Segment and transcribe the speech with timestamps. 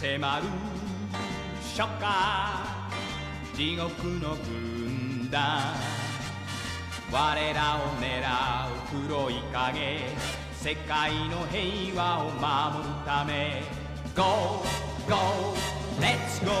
[0.00, 0.44] 迫る
[1.76, 2.78] 初夏
[3.54, 5.74] 地獄の軍団。
[7.10, 8.20] 我らを狙
[8.68, 9.98] う黒い影。
[10.54, 13.62] 世界の平和を守るため。
[14.14, 14.62] Go,
[15.08, 15.16] go,
[16.00, 16.52] let's go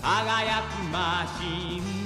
[0.00, 1.99] 輝くマシン。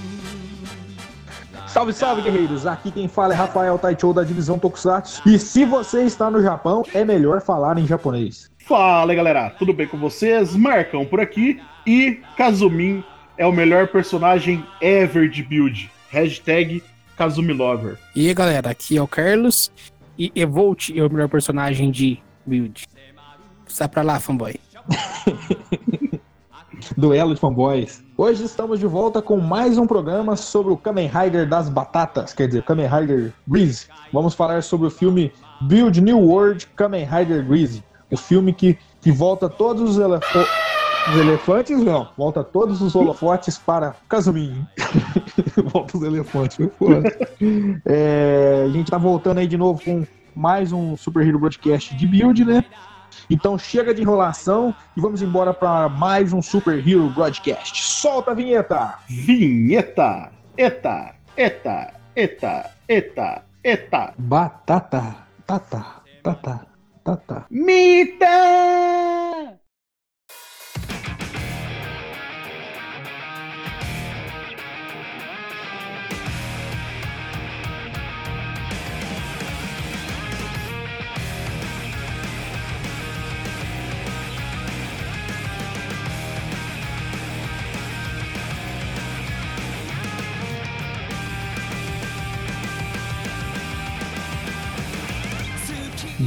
[1.74, 2.68] Salve, salve, guerreiros!
[2.68, 5.28] Aqui quem fala é Rafael Taichou da divisão Tokusatsu.
[5.28, 8.48] E se você está no Japão, é melhor falar em japonês.
[8.58, 10.54] Fala galera, tudo bem com vocês?
[10.54, 13.02] Marcão por aqui e Kazumin
[13.36, 15.90] é o melhor personagem ever de build.
[16.10, 16.80] Hashtag
[17.16, 17.98] Kazumilover.
[18.14, 19.72] E aí galera, aqui é o Carlos
[20.16, 22.86] e Evolt é o melhor personagem de build.
[23.66, 24.54] Sai pra lá, fanboy.
[26.96, 28.02] Duelo de fanboys.
[28.16, 32.46] Hoje estamos de volta com mais um programa sobre o Kamen Rider das Batatas, quer
[32.46, 33.86] dizer, Kamen Rider Grease.
[34.12, 37.82] Vamos falar sobre o filme Build New World Kamen Rider Grease.
[38.10, 43.58] O filme que, que volta todos os, ele os elefantes, não, volta todos os holofotes
[43.58, 44.66] para Kazumin.
[45.72, 47.16] volta os elefantes, foi foda.
[47.86, 52.06] É, a gente tá voltando aí de novo com mais um Super Hero Broadcast de
[52.06, 52.64] build, né?
[53.28, 57.82] Então chega de enrolação e vamos embora para mais um Super Hero Broadcast.
[57.82, 58.94] Solta a vinheta!
[59.08, 60.30] Vinheta!
[60.56, 61.14] Eta!
[61.36, 61.94] Eta!
[62.14, 62.70] Eta!
[62.88, 63.42] Eta!
[63.62, 64.14] Eta!
[64.18, 65.16] Batata!
[65.46, 66.02] Tata!
[66.22, 66.66] Tata!
[67.04, 67.46] Tata!
[67.50, 69.23] Mita!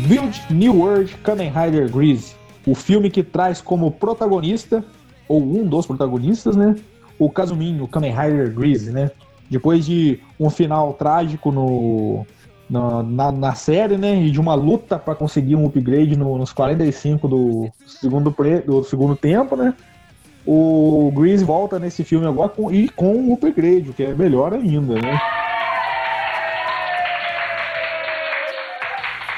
[0.06, 4.84] Build New World Kamen Rider Grease, o filme que traz como protagonista,
[5.28, 6.76] ou um dos protagonistas, né?
[7.18, 9.10] O Kazumin, o Kamen Rider Grease, né?
[9.50, 12.26] Depois de um final trágico no,
[12.70, 14.22] na, na, na série, né?
[14.22, 18.84] E de uma luta para conseguir um upgrade no, nos 45 do segundo, pre, do
[18.84, 19.74] segundo tempo, né?
[20.46, 24.54] O Grease volta nesse filme agora com, e com um upgrade, o que é melhor
[24.54, 25.20] ainda, né?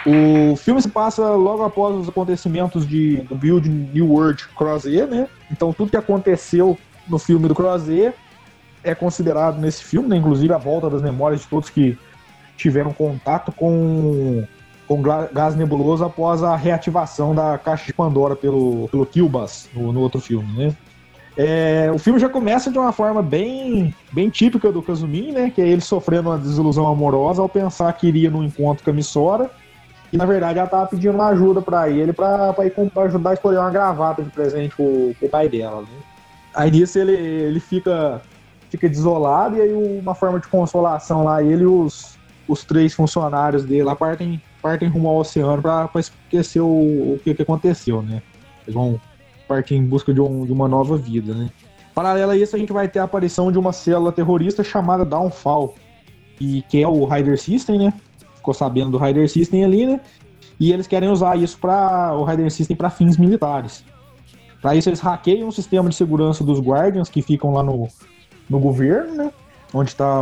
[0.06, 5.28] O filme se passa logo após os acontecimentos de, do Build New World Cross-E, né?
[5.52, 6.78] Então tudo que aconteceu
[7.08, 8.14] no filme do Cross-E
[8.84, 10.16] é considerado nesse filme, né?
[10.16, 11.98] Inclusive a volta das memórias de todos que
[12.56, 14.46] tiveram contato com,
[14.88, 20.00] com gás nebuloso após a reativação da caixa de Pandora pelo, pelo Kilbas no, no
[20.00, 20.76] outro filme, né?
[21.38, 25.52] É, o filme já começa de uma forma bem, bem típica do Kazumin, né?
[25.54, 28.94] Que é ele sofrendo uma desilusão amorosa ao pensar que iria no encontro com a
[28.94, 29.50] Missora
[30.12, 33.34] e na verdade ela tava pedindo uma ajuda para ele para ir pra ajudar a
[33.34, 35.82] escolher uma gravata de presente pro, pro pai dela.
[35.82, 35.88] Né?
[36.56, 38.22] Aí nisso ele, ele fica,
[38.70, 42.18] fica desolado e aí uma forma de consolação lá, ele e os,
[42.48, 47.34] os três funcionários dele lá partem, partem rumo ao oceano para esquecer o, o que,
[47.34, 48.22] que aconteceu, né?
[48.64, 49.00] Eles vão
[49.48, 51.50] partir em busca de, um, de uma nova vida, né?
[51.94, 55.76] Paralelo a isso, a gente vai ter a aparição de uma célula terrorista chamada Downfall,
[56.40, 57.94] e, que é o Rider System, né?
[58.40, 60.00] Ficou sabendo do Rider System ali, né?
[60.60, 63.84] E eles querem usar isso para o Rider System para fins militares.
[64.62, 67.88] Para isso eles hackeiam o sistema de segurança dos Guardians que ficam lá no,
[68.50, 69.32] no governo, né?
[69.74, 70.22] Onde está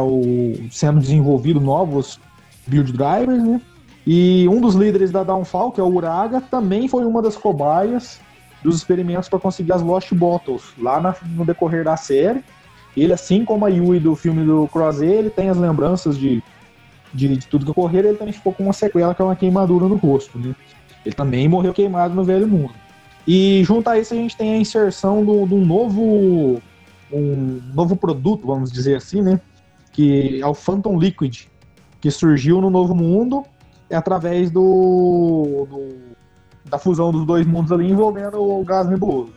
[0.69, 2.19] sendo desenvolvido novos
[2.67, 3.61] build drivers, né?
[4.06, 8.22] E um dos líderes da Downfall, que é o Uraga, também foi uma das cobaias
[8.63, 12.44] dos experimentos para conseguir as Lost Bottles lá na, no decorrer da série.
[12.95, 16.44] Ele, assim como a Yui do filme do Crossé, ele tem as lembranças de
[17.13, 19.88] de, de tudo que ocorreu, ele também ficou com uma sequela que é uma queimadura
[19.88, 20.56] no rosto, né?
[21.06, 22.73] Ele também morreu queimado no Velho Mundo.
[23.28, 26.62] E junto a isso a gente tem a inserção de um novo
[27.12, 29.40] um novo produto, vamos dizer assim, né?
[29.91, 31.45] Que é o Phantom Liquid,
[32.00, 33.44] que surgiu no Novo Mundo
[33.89, 36.07] através do, do
[36.69, 39.33] da fusão dos dois mundos ali envolvendo o gás nebuloso.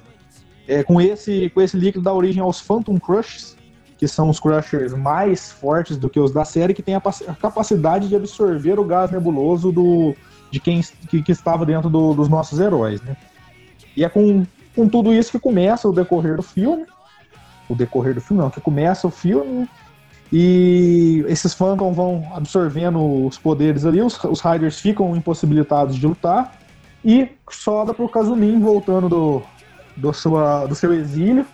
[0.67, 3.57] É, com esse com esse líquido dá origem aos Phantom Crushes,
[4.01, 7.35] que são os Crushers mais fortes do que os da série, que tem a, a
[7.35, 10.17] capacidade de absorver o gás nebuloso do,
[10.51, 13.15] de quem que, que estava dentro do, dos nossos heróis, né?
[13.95, 16.87] E é com, com tudo isso que começa o decorrer do filme.
[17.69, 19.69] O decorrer do filme, não, que começa o filme.
[20.33, 26.59] E esses Phantom vão absorvendo os poderes ali, os, os Riders ficam impossibilitados de lutar.
[27.05, 29.43] E sobra pro Kazumin voltando do,
[29.95, 31.45] do, sua, do seu exílio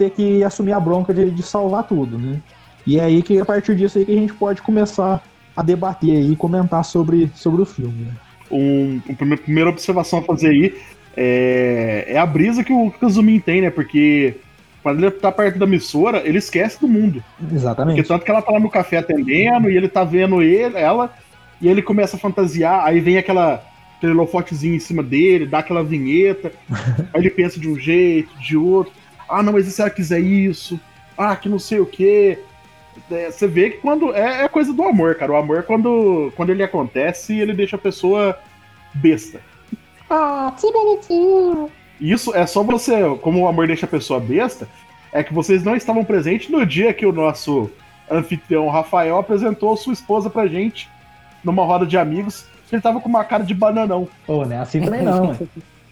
[0.00, 2.40] ter que assumir a bronca de, de salvar tudo, né?
[2.86, 5.22] E é aí que a partir disso aí que a gente pode começar
[5.54, 8.06] a debater e comentar sobre, sobre o filme.
[8.06, 8.12] Né?
[8.50, 10.74] Um, uma primeira observação a fazer aí
[11.14, 13.68] é, é a brisa que o Kazumin tem, né?
[13.68, 14.36] Porque
[14.82, 17.22] quando ele tá perto da emissora, ele esquece do mundo.
[17.52, 17.96] Exatamente.
[17.96, 21.12] Porque tanto que ela tá lá no café atendendo e ele tá vendo ele, ela,
[21.60, 23.62] e ele começa a fantasiar, aí vem aquela
[23.98, 26.50] aquele em cima dele, dá aquela vinheta,
[27.12, 28.99] aí ele pensa de um jeito, de outro.
[29.30, 30.78] Ah, não, mas e se ela quiser isso?
[31.16, 32.38] Ah, que não sei o quê.
[33.10, 34.14] É, você vê que quando.
[34.14, 35.32] É, é, coisa do amor, cara.
[35.32, 38.38] O amor, quando, quando ele acontece, ele deixa a pessoa
[38.94, 39.40] besta.
[40.08, 41.70] Ah, que bonitinho.
[42.00, 42.96] Isso é só você.
[43.20, 44.68] Como o amor deixa a pessoa besta,
[45.12, 47.70] é que vocês não estavam presentes no dia que o nosso
[48.10, 50.88] anfitrião Rafael apresentou sua esposa pra gente
[51.44, 54.08] numa roda de amigos ele tava com uma cara de bananão.
[54.26, 54.58] Pô, né?
[54.60, 55.38] Assim também não, né?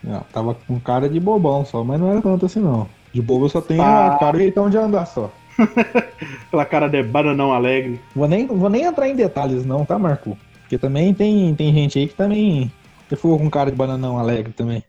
[0.03, 2.89] Não, tava com cara de bobão só, mas não era tanto assim não.
[3.13, 4.15] De bobo eu só tenho ah.
[4.15, 5.31] a cara e jeitão de andar só.
[6.47, 8.01] Aquela cara de bananão alegre.
[8.15, 10.39] Vou nem, vou nem entrar em detalhes não, tá, Marco?
[10.61, 12.71] Porque também tem, tem gente aí que também
[13.09, 14.85] ficou com cara de bananão alegre também.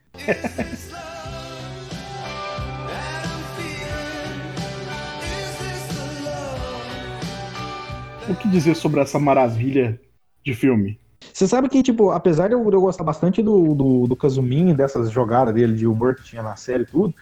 [8.29, 9.99] o que dizer sobre essa maravilha
[10.45, 10.99] de filme?
[11.33, 15.09] Você sabe que, tipo, apesar de eu, eu gostar bastante do, do, do Kazumin, dessas
[15.09, 17.13] jogadas dele de humor que tinha na série e tudo,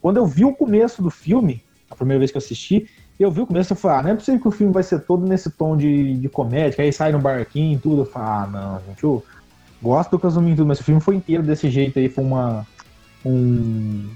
[0.00, 2.88] quando eu vi o começo do filme, a primeira vez que eu assisti,
[3.18, 5.00] eu vi o começo e falei, ah, não é possível que o filme vai ser
[5.00, 8.02] todo nesse tom de, de comédia, que aí sai no barquinho e tudo.
[8.02, 9.22] Eu falei, ah, não, gente, eu
[9.82, 12.66] gosto do Kazumin e tudo, mas o filme foi inteiro desse jeito aí, foi uma.
[13.24, 14.08] Um,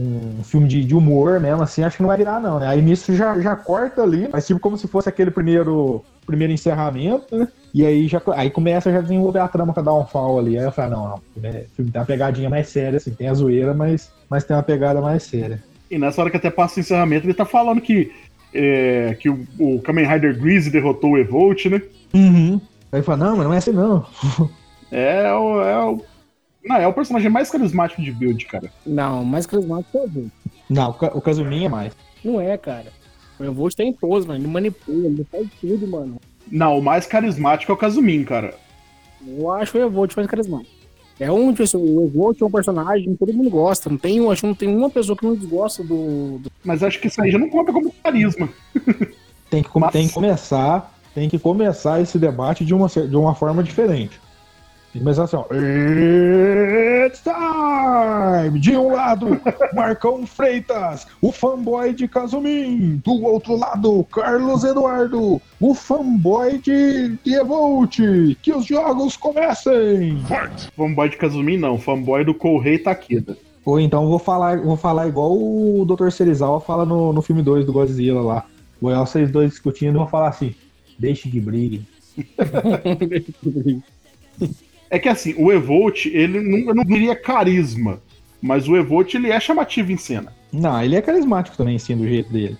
[0.00, 2.68] um filme de, de, humor mesmo, assim, acho que não vai virar, não, né?
[2.68, 7.36] Aí nisso já, já corta ali, mas tipo como se fosse aquele primeiro, primeiro encerramento,
[7.36, 7.48] né?
[7.74, 10.58] E aí já aí começa a já desenvolver a trama com a Downfall ali.
[10.58, 11.40] Aí eu falei, não, não, o
[11.76, 15.00] filme tem uma pegadinha mais séria, assim, tem a zoeira, mas, mas tem uma pegada
[15.00, 15.62] mais séria.
[15.90, 18.12] E nessa hora que até passa o encerramento, ele tá falando que,
[18.54, 21.82] é, que o, o Kamen Rider Greasy derrotou o Evolt, né?
[22.14, 22.60] Uhum.
[22.92, 24.06] Aí ele fala, não, mas não é assim não.
[24.92, 26.02] É o, é o
[26.64, 28.72] não, é o personagem mais carismático de build, cara.
[28.86, 30.30] Não, mais carismático é o Volt.
[30.68, 31.96] Não, o Kazumin é mais.
[32.24, 32.86] Não é, cara.
[33.38, 34.40] O Volt tem pose, mano.
[34.40, 36.20] Ele manipula, ele faz tudo, mano.
[36.50, 38.54] Não, o mais carismático é o Kazumin, cara.
[39.26, 40.70] Eu acho o Evolt mais carismático.
[41.18, 43.90] É um, tipo, o Evolt é um personagem que todo mundo gosta.
[43.90, 46.50] Não tem, acho que não tem uma pessoa que não desgosta do, do...
[46.64, 48.48] Mas acho que isso aí já não conta como carisma.
[49.50, 49.92] Tem que, Mas...
[49.92, 54.18] tem que começar, tem que começar esse debate de uma, de uma forma diferente.
[54.92, 55.46] E começar assim, ó.
[57.06, 58.58] It's time!
[58.58, 59.40] De um lado,
[59.72, 63.00] Marcão Freitas, o fanboy de Kazumin.
[63.04, 67.98] Do outro lado, Carlos Eduardo, o fanboy de, Evolt.
[68.42, 70.20] Que os jogos comecem!
[70.76, 73.38] Fanboy de Kazumin não, fanboy do Correio Takeda.
[73.64, 76.10] Ou então vou falar, vou falar igual o Dr.
[76.10, 78.46] Serizawa fala no, no filme 2 do Godzilla lá.
[78.80, 80.52] Vou olhar vocês dois discutindo e vou falar assim:
[80.98, 81.86] deixe que brigue.
[83.08, 83.82] deixe que brigue.
[84.90, 88.02] É que assim, o Evolt, ele não, eu não diria carisma,
[88.42, 90.34] mas o Evolt ele é chamativo em cena.
[90.52, 92.58] Não, ele é carismático também, sim, do jeito dele.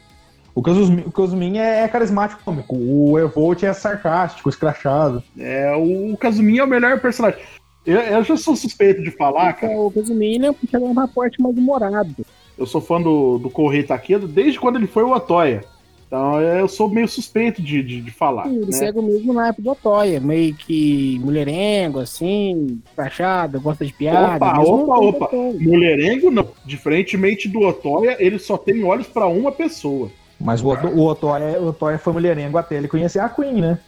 [0.55, 5.23] O Kazumin é, é carismático cômico, o Evolt é sarcástico, escrachado.
[5.39, 7.41] É, o Kazumin é o melhor personagem.
[7.85, 9.73] Eu, eu já sou suspeito de falar, cara.
[9.73, 12.27] O Kazumin é porque ele é um rapporte mais humorado.
[12.59, 15.65] Eu sou fã do, do Correio Taquedo desde quando ele foi o Otoya.
[16.11, 18.43] Então eu sou meio suspeito de, de, de falar.
[18.43, 18.73] Sim, ele né?
[18.73, 24.45] segue o mesmo na época do Otoya, meio que mulherengo, assim, crachado, gosta de piada.
[24.45, 25.31] Opa, opa, opa.
[25.61, 26.49] Mulherengo não.
[26.65, 30.11] Diferentemente do Otoya, ele só tem olhos para uma pessoa.
[30.41, 33.79] Mas o, o, Otoya, o Otoya foi mulherengo até ele conhecer a Queen, né?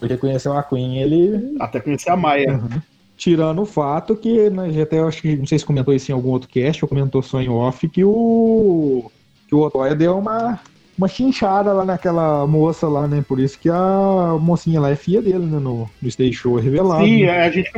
[0.00, 1.56] Porque conheceu a Queen, ele.
[1.60, 2.52] Até conhecer a Maia.
[2.52, 2.80] Uhum.
[3.18, 6.14] Tirando o fato que, né, até eu acho que, não sei se comentou isso em
[6.14, 9.10] algum outro cast, ou comentou só em off, que o.
[9.46, 10.58] que o Otoya deu uma
[10.96, 13.24] uma chinchada lá naquela moça lá, né?
[13.26, 15.58] Por isso que a mocinha lá é filha dele, né?
[15.58, 17.04] No, no stage show é revelado.
[17.04, 17.46] Sim, né?
[17.46, 17.70] a gente,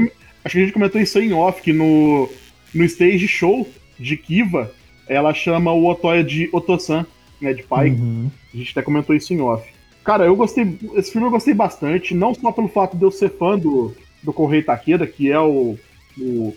[0.45, 2.29] acho que a gente comentou isso em off, que no,
[2.75, 4.73] no stage show de Kiva,
[5.09, 7.05] ela chama o Otoya de Otosan,
[7.41, 7.53] né?
[7.53, 7.91] De pai.
[7.91, 8.31] Uhum.
[8.55, 9.69] A gente até comentou isso em off.
[10.05, 10.79] Cara, eu gostei.
[10.95, 14.33] Esse filme eu gostei bastante, não só pelo fato de eu ser fã do, do
[14.33, 15.77] Correio Takeda, que é o,
[16.17, 16.57] o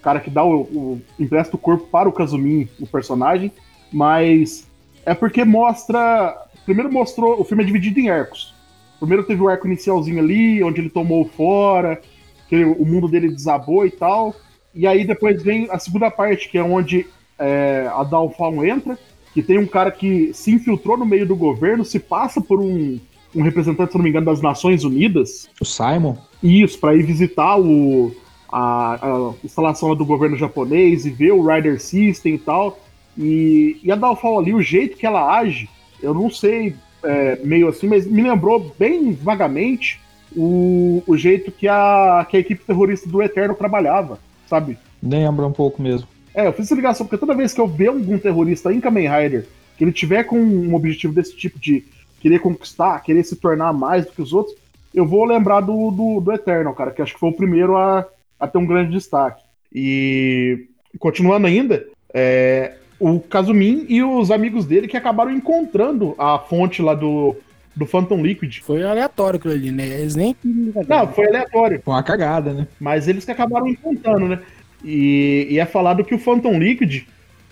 [0.00, 3.52] cara que dá o, o empresta o corpo para o Kazumin, o personagem,
[3.92, 4.65] mas
[5.06, 6.36] é porque mostra.
[6.66, 7.40] Primeiro mostrou.
[7.40, 8.54] O filme é dividido em arcos.
[8.98, 12.00] Primeiro teve o arco inicialzinho ali, onde ele tomou fora,
[12.48, 14.34] que o mundo dele desabou e tal.
[14.74, 17.06] E aí depois vem a segunda parte, que é onde
[17.38, 18.98] é, a Dalfalm entra,
[19.32, 22.98] que tem um cara que se infiltrou no meio do governo, se passa por um,
[23.34, 25.48] um representante, se não me engano, das Nações Unidas.
[25.60, 26.16] O Simon?
[26.42, 28.14] Isso, para ir visitar o,
[28.50, 32.78] a, a instalação do governo japonês e ver o Rider System e tal.
[33.16, 35.68] E, e a Dalfal ali, o jeito que ela age,
[36.02, 40.00] eu não sei é, meio assim, mas me lembrou bem vagamente
[40.36, 44.78] o, o jeito que a, que a equipe terrorista do Eterno trabalhava, sabe?
[45.02, 46.08] Lembra um pouco mesmo.
[46.34, 49.08] É, eu fiz essa ligação porque toda vez que eu ver algum terrorista em Kamen
[49.08, 49.46] Rider
[49.76, 51.84] que ele tiver com um objetivo desse tipo de
[52.20, 54.56] querer conquistar, querer se tornar mais do que os outros,
[54.94, 58.06] eu vou lembrar do, do, do Eternal, cara, que acho que foi o primeiro a,
[58.40, 59.42] a ter um grande destaque.
[59.72, 60.66] E
[60.98, 66.94] continuando ainda, é, o Kazumin e os amigos dele que acabaram encontrando a fonte lá
[66.94, 67.36] do,
[67.74, 68.60] do Phantom Liquid.
[68.60, 69.86] Foi aleatório aquilo ali, né?
[69.86, 70.34] Eles nem.
[70.42, 71.80] Não, foi aleatório.
[71.84, 72.66] Foi uma cagada, né?
[72.80, 74.40] Mas eles que acabaram encontrando, né?
[74.84, 77.04] E, e é falado que o Phantom Liquid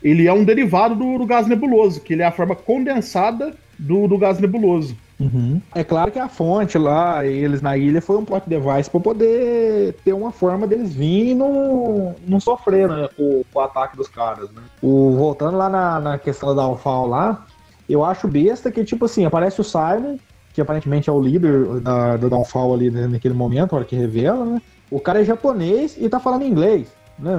[0.03, 4.07] ele é um derivado do, do gás nebuloso, que ele é a forma condensada do,
[4.07, 4.97] do gás nebuloso.
[5.18, 5.61] Uhum.
[5.75, 9.94] É claro que a fonte lá, eles na ilha, foi um plot device para poder
[10.04, 14.50] ter uma forma deles virem e não, não sofrer né, com, o ataque dos caras.
[14.50, 14.62] Né?
[14.83, 17.47] O, voltando lá na, na questão da Alfal lá,
[17.88, 20.18] eu acho besta que, tipo assim, aparece o Simon,
[20.52, 23.97] que aparentemente é o líder da, da Downfall ali né, naquele momento, a hora que
[23.97, 24.62] revela, né?
[24.90, 26.94] O cara é japonês e tá falando inglês.
[27.18, 27.30] Né?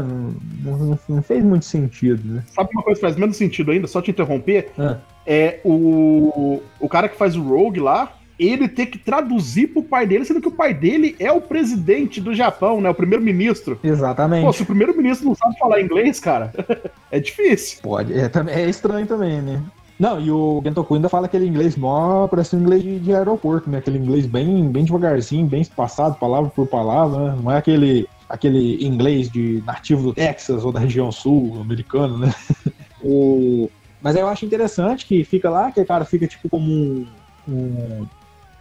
[0.64, 2.44] Não, não, não, fez muito sentido, né?
[2.48, 4.72] Sabe uma coisa que faz menos sentido ainda, só te interromper?
[4.78, 9.84] É, é o, o cara que faz o Rogue lá, ele ter que traduzir pro
[9.84, 12.90] pai dele, sendo que o pai dele é o presidente do Japão, né?
[12.90, 13.80] O primeiro-ministro.
[13.84, 14.46] Exatamente.
[14.46, 16.54] Pô, se o primeiro-ministro não sabe falar inglês, cara,
[17.12, 17.80] é difícil.
[17.82, 19.62] Pode, é, é estranho também, né?
[19.98, 23.70] Não, e o Gentoku ainda fala aquele inglês mó, parece um inglês de, de, aeroporto,
[23.70, 23.78] né?
[23.78, 27.40] Aquele inglês bem, bem devagarzinho, bem espaçado, palavra por palavra, né?
[27.42, 32.36] Não é aquele aquele inglês de nativo do Texas ou da região sul americana, né?
[33.04, 33.70] o...
[34.02, 37.08] Mas eu acho interessante que fica lá, que o cara fica tipo como um.
[37.48, 38.06] um...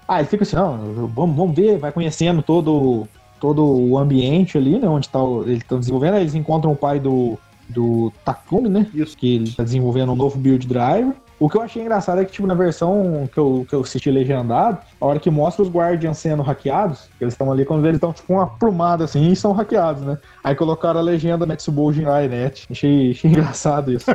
[0.06, 3.09] Ah, ele fica assim, não, vamos, vamos ver, vai conhecendo todo,
[3.40, 4.88] todo o ambiente ali, né?
[4.88, 8.87] Onde tá, ele está desenvolvendo, aí eles encontram o pai do, do Takumi, né?
[8.94, 9.16] Isso.
[9.16, 11.14] Que ele está desenvolvendo um novo build driver.
[11.45, 14.11] O que eu achei engraçado é que, tipo, na versão que eu, que eu assisti
[14.11, 18.15] legendado, a hora que mostra os Guardians sendo hackeados, eles estão ali, quando eles estão,
[18.15, 20.17] tipo, uma plumada assim e são hackeados, né?
[20.43, 22.67] Aí colocaram a legenda Metsubo Jinrai Net.
[22.71, 24.07] Achei, achei engraçado isso.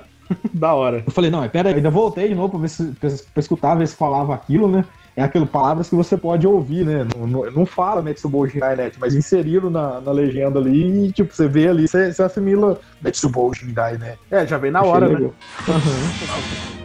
[0.54, 1.02] da hora.
[1.04, 3.74] Eu falei, não, pera aí, ainda voltei de novo pra, ver se, pra, pra escutar,
[3.74, 4.82] ver se falava aquilo, né?
[5.18, 7.04] é aquilo, palavras que você pode ouvir, né?
[7.16, 11.48] Não, não, não fala Metsuboshi Net, mas inseriram na, na legenda ali e, tipo, você
[11.48, 14.16] vê ali, você, você assimila Metsuboshi Net.
[14.30, 15.30] É, já vem na hora, Achei né?
[15.66, 16.74] Uhum.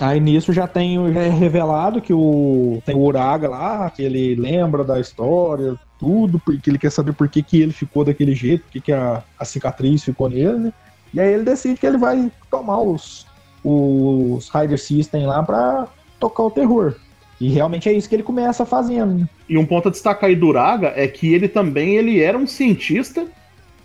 [0.00, 4.34] Aí nisso já tem já é revelado que o tem o Uraga lá, que ele
[4.34, 8.64] lembra da história, tudo, porque ele quer saber por que, que ele ficou daquele jeito,
[8.64, 10.72] por que, que a, a cicatriz ficou nele, né?
[11.12, 13.26] E aí ele decide que ele vai tomar os,
[13.64, 15.88] os Rider System lá pra
[16.20, 16.94] tocar o terror.
[17.40, 19.28] E realmente é isso que ele começa fazendo.
[19.48, 22.46] E um ponto a destacar aí do Uraga é que ele também ele era um
[22.46, 23.26] cientista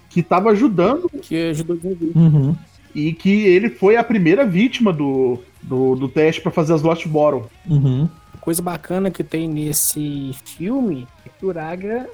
[0.09, 1.09] que estava ajudando.
[1.21, 1.77] Que ajudou
[2.15, 2.55] uhum
[2.93, 7.07] e que ele foi a primeira vítima do, do, do teste para fazer as Lost
[7.07, 7.45] Bottom.
[7.67, 8.09] Uhum.
[8.39, 12.09] Coisa bacana que tem nesse filme é que o Uraga,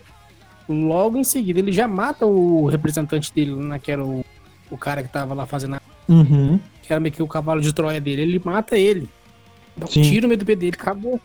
[0.68, 4.24] logo em seguida, ele já mata o representante dele, né, que era o,
[4.70, 5.82] o cara que tava lá fazendo a...
[6.08, 6.60] Uhum.
[6.84, 8.22] Que era meio que o cavalo de Troia dele.
[8.22, 9.10] Ele mata ele.
[9.76, 11.20] Dá um tiro no meio do pé dele, acabou.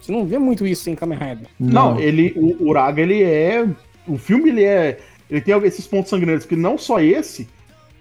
[0.00, 1.48] Você não vê muito isso em Kamen Rider.
[1.58, 3.66] Não, não ele, o Uraga, ele é...
[4.06, 5.00] O filme, ele é...
[5.30, 7.48] Ele tem esses pontos sangrentos, que não só esse,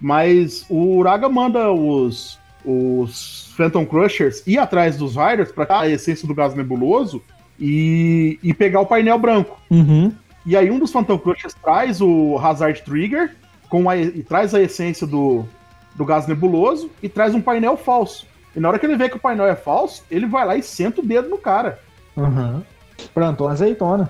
[0.02, 6.28] mas o Uraga manda os, os Phantom Crushers ir atrás dos Riders pra a essência
[6.28, 7.22] do gás nebuloso
[7.60, 9.62] e, e pegar o painel branco.
[9.70, 10.12] Uhum.
[10.44, 13.36] E aí um dos Phantom Crushers traz o Hazard Trigger
[13.70, 15.46] com a, e traz a essência do,
[15.96, 18.26] do gás nebuloso e traz um painel falso.
[18.56, 20.64] E na hora que ele vê que o painel é falso, ele vai lá e
[20.64, 21.80] senta o dedo no cara.
[22.18, 22.64] Uhum.
[23.14, 24.10] Plantou uma azeitona.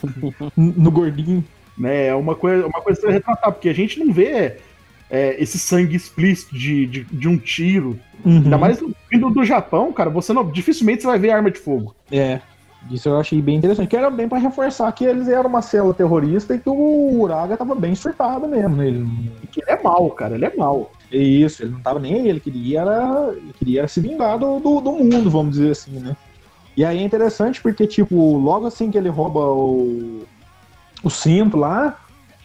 [0.56, 1.44] no gordinho.
[1.84, 4.58] É uma coisa, uma coisa a retratar, porque a gente não vê
[5.12, 8.00] é, esse sangue explícito de, de, de um tiro.
[8.24, 8.38] Uhum.
[8.38, 11.94] Ainda mais vindo do Japão, cara, você não, dificilmente você vai ver arma de fogo.
[12.10, 12.40] É.
[12.90, 15.92] Isso eu achei bem interessante, que era bem para reforçar que eles eram uma célula
[15.92, 18.74] terrorista e que o Uraga tava bem surtado mesmo.
[18.74, 18.88] Né?
[18.88, 20.90] Ele, que ele é mal, cara, ele é mal.
[21.12, 24.80] Isso, ele não tava nem aí, ele queria, era, ele queria se vingar do, do,
[24.80, 26.16] do, mundo, vamos dizer assim, né?
[26.74, 30.24] E aí é interessante porque, tipo, logo assim que ele rouba o,
[31.04, 32.01] o cinto lá,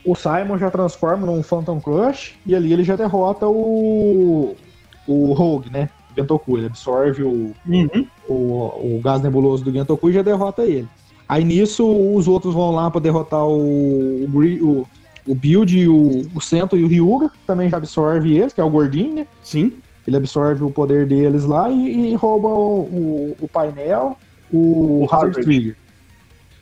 [0.07, 4.55] o Simon já transforma num Phantom Crush e ali ele já derrota o,
[5.05, 5.89] o Rogue, né?
[6.15, 6.57] Gentoku.
[6.57, 8.07] Ele absorve o, uhum.
[8.27, 10.87] o, o, gás nebuloso do Gentoku e já derrota ele.
[11.27, 14.87] Aí nisso os outros vão lá para derrotar o, o,
[15.27, 18.69] o Build, o, o Sento e o Ryuga, também já absorve eles, que é o
[18.69, 19.27] gordinho, né?
[19.43, 19.73] Sim.
[20.07, 24.17] Ele absorve o poder deles lá e, e rouba o, o, painel,
[24.49, 25.75] o, o Hazard Trigger.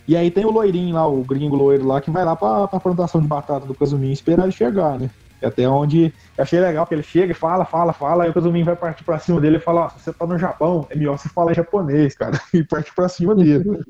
[0.08, 2.80] E aí tem o loirinho lá, o gringo loiro lá, que vai lá pra, pra
[2.80, 5.10] plantação de batata do Kazumin esperar ele chegar, né?
[5.40, 8.34] Que até onde eu achei legal, que ele chega e fala, fala, fala, aí o
[8.34, 10.96] Kazumin vai partir pra cima dele e fala, ó, se você tá no Japão, é
[10.96, 13.84] melhor você falar japonês, cara, e parte pra cima dele.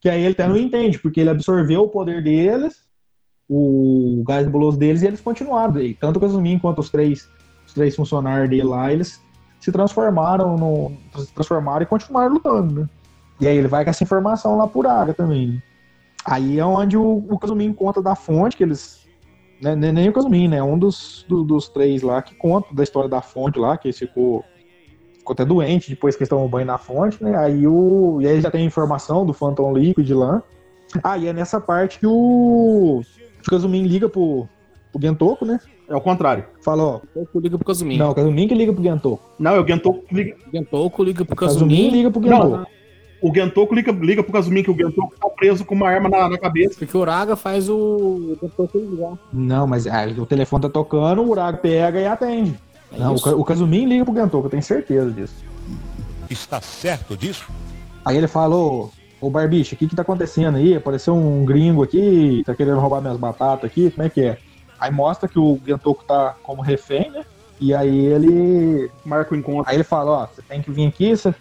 [0.00, 2.88] que aí ele até não entende, porque ele absorveu o poder deles,
[3.48, 5.78] o gás nebuloso deles, e eles continuaram.
[5.80, 7.28] E tanto o Kazumin quanto os três,
[7.66, 9.20] os três funcionários dele lá, eles
[9.60, 10.92] se transformaram no.
[11.22, 12.88] se transformaram e continuaram lutando, né?
[13.40, 15.48] E aí ele vai com essa informação lá por área também.
[15.48, 15.62] Né?
[16.24, 19.00] Aí é onde o, o Kazumin conta da fonte, que eles.
[19.60, 20.62] Né, nem o Kazumin, né?
[20.62, 24.42] Um dos, do, dos três lá que conta da história da fonte lá, que ficou,
[25.18, 27.36] ficou até doente depois que eles tomam banho na fonte, né?
[27.36, 30.42] Aí, o, e aí já tem informação do Phantom Liquid lá.
[31.02, 34.48] Ah, e é nessa parte que o, o Kazumin liga pro,
[34.92, 35.60] pro Gentoku, né?
[35.88, 36.44] É o contrário.
[36.62, 37.00] Fala, ó.
[37.14, 37.98] Gentoku liga pro Kazumin.
[37.98, 39.22] Não, o Kazumin que liga pro Gentoku.
[39.38, 40.36] Não, é o Gentoku que liga.
[40.52, 41.90] Gentoku liga pro Kazumin Kazumin.
[41.90, 42.56] liga pro Gentoku.
[42.56, 42.66] Não,
[43.20, 46.28] o Gentoku liga, liga pro Kazumin que o Gentoku tá preso com uma arma na,
[46.28, 46.76] na cabeça.
[46.78, 49.18] Porque o Uraga faz o Gentoku ligar.
[49.32, 52.54] Não, mas aí o telefone tá tocando, o Uraga pega e atende.
[52.92, 53.40] É Não, o, isso?
[53.40, 55.34] O Kazumin liga pro Gentoku, eu tenho certeza disso.
[56.28, 57.48] Está certo disso?
[58.04, 60.74] Aí ele falou, ô Barbicha, o que que tá acontecendo aí?
[60.74, 64.38] Apareceu um gringo aqui, tá querendo roubar minhas batatas aqui, como é que é?
[64.78, 67.24] Aí mostra que o Gentoku tá como refém, né?
[67.60, 68.90] E aí ele.
[69.04, 69.70] Marca o encontro.
[69.70, 71.34] Aí ele fala, ó, você tem que vir aqui, você,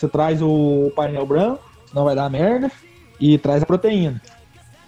[0.00, 2.70] você traz o painel branco, senão vai dar merda,
[3.20, 4.20] e traz a proteína.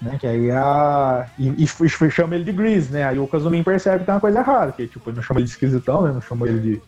[0.01, 0.17] Né?
[0.19, 1.27] Que aí a.
[1.37, 3.03] E, e f- chama ele de Grease, né?
[3.03, 5.45] Aí o Kazumin percebe que tem uma coisa errada, que tipo, ele não chama ele
[5.45, 6.11] de esquisitão, né?
[6.11, 6.81] Não chama ele de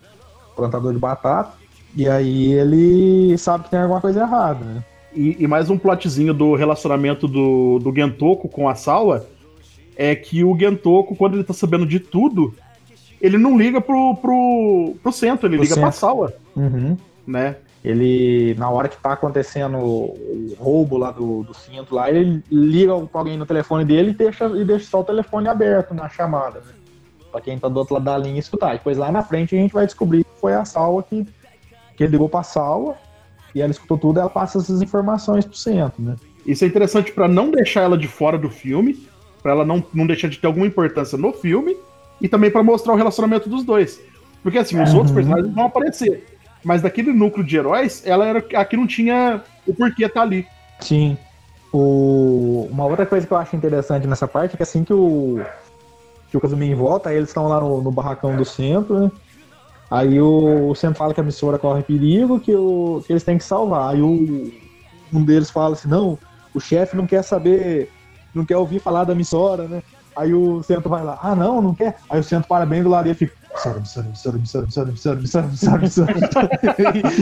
[0.56, 1.53] plantador de batata.
[1.96, 4.84] E aí ele sabe que tem alguma coisa errada, né?
[5.13, 9.27] E, e mais um plotzinho do relacionamento do, do Gentoku com a Sawa
[9.96, 12.56] é que o Gentoku, quando ele tá sabendo de tudo,
[13.22, 16.00] ele não liga pro, pro, pro centro, ele Pro liga pra centro.
[16.00, 16.98] Sawa, Uhum.
[17.27, 17.58] né?
[17.84, 22.98] Ele, na hora que tá acontecendo o, roubo lá do, do cinto lá, ele liga
[23.08, 26.60] pra alguém no telefone dele e deixa, e deixa só o telefone aberto na chamada,
[26.62, 26.74] né?
[27.30, 28.74] Pra quem tá do outro lado da linha escutar.
[28.74, 31.25] Depois lá na frente a gente vai descobrir que foi a Salva que,
[31.98, 32.96] que ele ligou pra Salva
[33.54, 36.16] e ela escutou tudo ela passa essas informações pro centro, né?
[36.46, 39.07] Isso é interessante pra não deixar ela de fora do filme,
[39.42, 41.75] pra ela não, não deixar de ter alguma importância no filme,
[42.22, 44.00] e também pra mostrar o relacionamento dos dois.
[44.42, 44.98] Porque assim, os Uhum.
[44.98, 46.25] outros personagens vão aparecer.
[46.64, 50.48] Mas daquele núcleo de heróis, ela era a que não tinha o porquê tá ali.
[50.80, 51.18] Sim.
[51.72, 52.68] O...
[52.72, 55.42] Uma outra coisa que eu acho interessante nessa parte é que assim que o,
[56.30, 59.12] que o Kazumin volta, aí eles estão lá no, no barracão do centro, né?
[59.90, 63.38] Aí o, o centro fala que a emissora corre perigo, que, o, que eles têm
[63.38, 63.94] que salvar.
[63.94, 64.52] Aí o,
[65.14, 66.18] um deles fala assim, não,
[66.54, 67.92] o chefe não quer saber,
[68.34, 69.84] não quer ouvir falar da emissora, né?
[70.16, 71.98] Aí o centro vai lá, ah não, não quer.
[72.10, 73.34] Aí o centro para bem do lado e fica.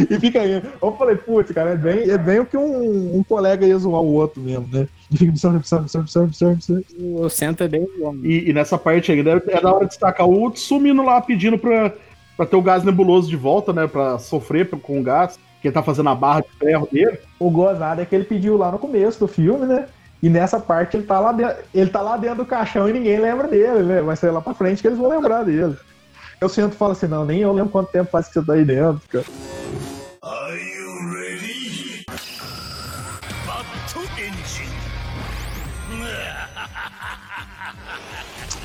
[0.10, 0.64] E, e fica aí.
[0.82, 4.02] Eu falei, putz, cara, é bem, é bem o que um, um colega ia zoar
[4.02, 4.88] o outro mesmo, né?
[5.12, 6.84] E fica emissora, emissora, emissora, emissora.
[7.00, 8.16] O centro é bem bom.
[8.24, 11.22] E, e nessa parte aí, né, é da hora de destacar o Tsumi indo lá
[11.22, 11.94] pedindo pra,
[12.38, 13.88] pra ter o gás nebuloso de volta, né?
[13.88, 17.20] Pra sofrer com o gás, que ele tá fazendo a barra de ferro dele.
[17.40, 19.88] O gozado é que ele pediu lá no começo do filme, né?
[20.24, 23.20] E nessa parte ele tá lá dentro, ele tá lá dentro do caixão e ninguém
[23.20, 24.02] lembra dele, né?
[24.02, 25.76] Vai ser lá pra frente que eles vão lembrar dele.
[26.42, 28.66] Eu sempre falo assim, não, nem eu lembro quanto tempo faz que você tá aí
[28.66, 29.24] dentro, cara.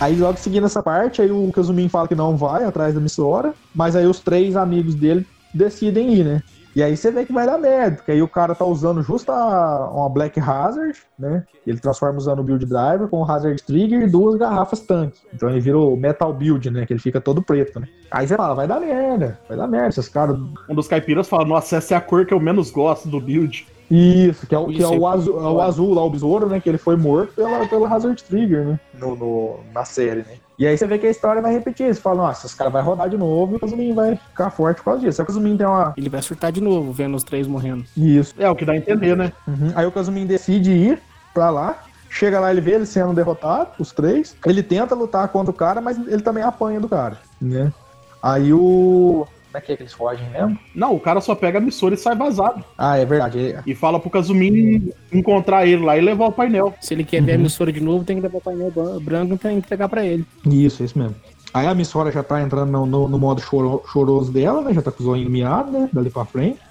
[0.01, 3.55] Aí logo seguindo essa parte, aí o Kazumin fala que não vai atrás da emissora,
[3.75, 6.43] mas aí os três amigos dele decidem ir, né?
[6.77, 9.33] E aí você vê que vai dar merda, porque aí o cara tá usando justo
[9.33, 11.43] a- uma Black Hazard, né?
[11.67, 15.19] Ele transforma usando o Build Driver com o Hazard Trigger e duas garrafas tanque.
[15.33, 16.85] Então ele vira o Metal Build, né?
[16.85, 17.89] Que ele fica todo preto, né?
[18.11, 19.89] Aí você fala, vai dar merda, vai dar merda.
[19.89, 20.37] Esses caras.
[20.69, 23.67] Um dos caipiras fala, nossa, essa é a cor que eu menos gosto do build.
[23.91, 26.61] Isso, que é o, que é o, azul, é o azul lá, o besouro, né?
[26.61, 28.81] Que ele foi morto pela, pela Hazard Trigger, né?
[28.93, 30.35] No, no- na série, né?
[30.59, 31.95] E aí você vê que a história vai repetir.
[31.95, 34.79] Você fala, nossa, esse cara vai rodar de novo e o Kazumin vai ficar forte
[34.79, 35.21] por causa disso.
[35.21, 35.92] Aí o Kazumin tem uma.
[35.97, 37.85] Ele vai surtar de novo, vendo os três morrendo.
[37.97, 38.35] Isso.
[38.38, 39.33] É o que dá a entender, né?
[39.47, 39.73] Uhum.
[39.75, 40.99] Aí o Kazumin decide ir
[41.35, 41.83] pra lá.
[42.09, 44.35] Chega lá, ele vê eles sendo derrotados, os três.
[44.47, 47.71] Ele tenta lutar contra o cara, mas ele também apanha do cara, né?
[48.23, 49.27] Aí o.
[49.57, 50.59] Como é que é que eles fogem mesmo?
[50.75, 52.62] Não, o cara só pega a emissora e sai vazado.
[52.77, 53.57] Ah, é verdade.
[53.66, 56.75] E fala pro Kazumin encontrar ele lá e levar o painel.
[56.81, 59.51] Se ele quer ver a emissora de novo, tem que levar o painel branco pra
[59.51, 60.27] entregar pra ele.
[60.47, 61.14] Isso, isso mesmo.
[61.55, 64.75] Aí a Missora já tá entrando no, no- no modo choro- choroso dela, né?
[64.75, 65.88] Já tá com os olhos iluminados, né?
[65.90, 66.59] Dali pra frente.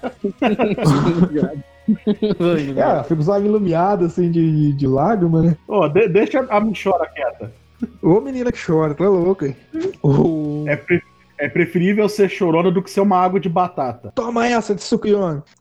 [2.76, 5.56] É, fica com os olhos iluminados, assim, de, de lágrima, né?
[5.68, 7.52] Ô, de- deixa a Michora quieta.
[8.02, 9.46] Ô menina que chora, tá louca.
[9.46, 9.56] hein?
[10.02, 10.64] O...
[10.66, 11.02] É, pre-
[11.38, 14.12] é preferível ser chorona do que ser uma água de batata.
[14.14, 15.42] Toma essa de Sukiyomi.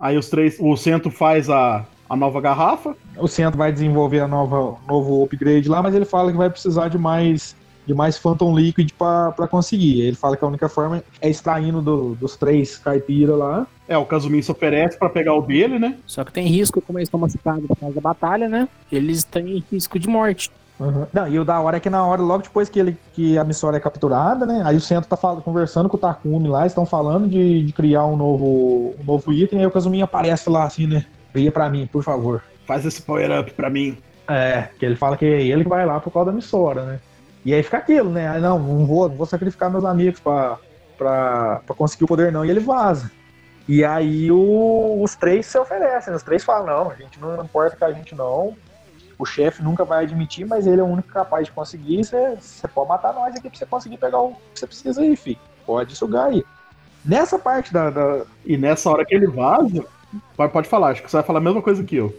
[0.00, 2.96] Aí os três, o centro faz a, a a nova garrafa.
[3.18, 6.88] O centro vai desenvolver a nova novo upgrade lá, mas ele fala que vai precisar
[6.88, 10.02] de mais de mais Phantom Liquid para conseguir.
[10.02, 13.66] Ele fala que a única forma é extraindo do, dos três caipira lá.
[13.86, 15.96] É, o Kazumin se oferece para pegar o dele, né?
[16.06, 18.68] Só que tem risco, como eles estão machucados por causa da batalha, né?
[18.90, 20.50] Eles têm risco de morte.
[20.78, 21.06] Uhum.
[21.12, 23.44] Não, e o da hora é que na hora, logo depois que, ele, que a
[23.44, 24.62] Missora é capturada, né?
[24.64, 28.06] Aí o centro tá falando, conversando com o Takumi lá, estão falando de, de, criar
[28.06, 31.04] um novo, um novo item, aí o Kazumin aparece lá assim, né?
[31.32, 32.42] Cria pra mim, por favor.
[32.66, 33.96] Faz esse power-up pra mim.
[34.26, 37.00] É, que ele fala que é ele que vai lá por causa da Missora, né?
[37.44, 38.28] E aí fica aquilo, né?
[38.28, 42.44] Aí, não, não vou, não vou sacrificar meus amigos pra, conseguir o poder, não.
[42.44, 43.10] E ele vaza.
[43.68, 46.16] E aí o, os três se oferecem, né?
[46.16, 48.56] os três falam, não, a gente não, importa que a gente não.
[49.18, 52.04] O chefe nunca vai admitir, mas ele é o único capaz de conseguir.
[52.04, 55.38] Você pode matar nós aqui pra você conseguir pegar o que você precisa aí, filho.
[55.64, 56.44] Pode sugar aí.
[57.04, 59.84] Nessa parte da, da, E nessa hora que ele vaza,
[60.36, 62.14] pode falar, acho que você vai falar a mesma coisa que eu.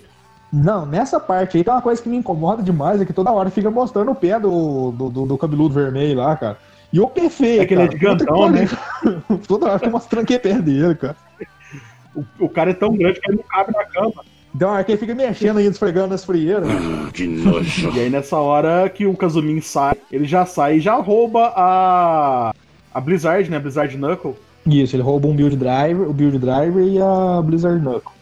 [0.56, 3.50] Não, nessa parte aí tem uma coisa que me incomoda demais, é que toda hora
[3.50, 6.58] fica mostrando o pé do, do, do, do cabeludo vermelho lá, cara.
[6.94, 8.66] E o pé feio, É que ele é gigantão, né?
[9.48, 11.18] toda hora fica mostrando que é pé dele, cara.
[12.16, 14.24] O, o cara é tão grande que ele não cabe na cama.
[14.56, 16.70] Então, hora que ele fica mexendo aí, esfregando as frieiras.
[17.94, 22.54] E aí nessa hora que o Kazumin sai, ele já sai e já rouba a.
[22.94, 23.60] A Blizzard, né?
[23.60, 24.36] Blizzard Knuckle.
[24.66, 28.15] Isso, ele rouba um Build Driver, o Build Driver e a Blizzard Knuckle.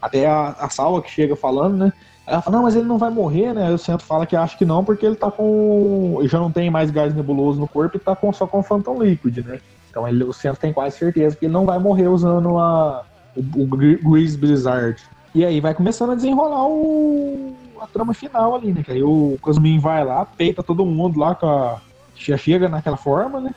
[0.00, 1.92] Até a, a Salva que chega falando, né?
[2.26, 3.70] Ela fala, não, mas ele não vai morrer, né?
[3.70, 6.18] O Centro fala que acha que não, porque ele tá com.
[6.24, 9.38] Já não tem mais gás nebuloso no corpo e tá com, só com Phantom Liquid,
[9.38, 9.60] né?
[9.90, 13.02] Então ele, o Centro tem quase certeza que ele não vai morrer usando a,
[13.34, 15.02] o, o Grease Blizzard.
[15.34, 18.82] E aí vai começando a desenrolar o, a trama final ali, né?
[18.82, 21.80] Que aí o Cosmin vai lá, peita todo mundo lá com a.
[22.14, 23.54] Já chega naquela forma, né?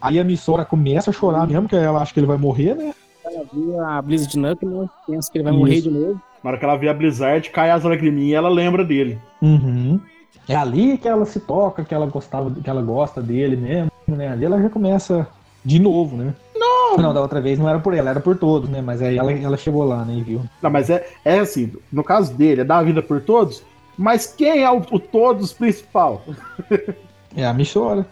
[0.00, 2.94] Aí a Missora começa a chorar mesmo, que ela acha que ele vai morrer, né?
[3.32, 4.88] Ela viu a Blizzard Knuckle, né?
[5.06, 5.60] pensa que ele vai Isso.
[5.60, 6.20] morrer de novo.
[6.42, 9.18] Na hora que ela vê a Blizzard, cai as lagriminhas e ela lembra dele.
[9.42, 10.00] Uhum.
[10.48, 14.28] É ali que ela se toca, que ela gostava, que ela gosta dele mesmo, né?
[14.28, 15.28] Ali ela já começa
[15.64, 16.34] de novo, né?
[16.56, 16.96] Não!
[16.96, 18.80] Não, da outra vez não era por ela, era por todos, né?
[18.80, 20.42] Mas aí ela, ela chegou lá, né, e viu.
[20.60, 23.62] Não, mas é, é assim, no caso dele, é dar a vida por todos,
[23.96, 26.22] mas quem é o, o todos principal?
[27.36, 28.04] É, a Michora.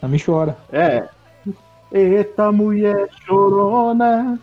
[0.00, 0.56] A Michora.
[0.72, 1.06] É.
[1.94, 4.36] Eita mulher chorona.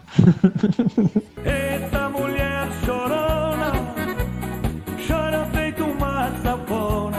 [1.44, 3.74] Eita mulher chorona,
[5.06, 7.18] chora feito uma safona,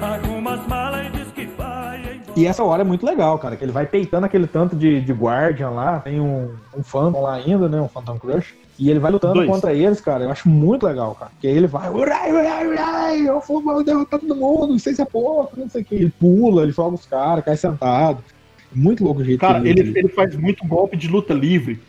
[0.00, 2.20] algumas malas e diz que vai.
[2.36, 5.12] E essa hora é muito legal, cara, que ele vai peitando aquele tanto de, de
[5.12, 9.10] Guardian lá, tem um, um Phantom lá ainda, né, um Phantom Crush, e ele vai
[9.10, 9.50] lutando Dois.
[9.50, 13.28] contra eles, cara, eu acho muito legal, cara, porque aí ele vai, urai, urai, urai,
[13.28, 16.12] eu vou derrotar todo mundo, não sei se é pouco, não sei o que, ele
[16.20, 18.22] pula, ele joga os caras, cai sentado,
[18.72, 21.80] muito louco o jeito Cara, que ele, ele faz muito golpe de luta livre.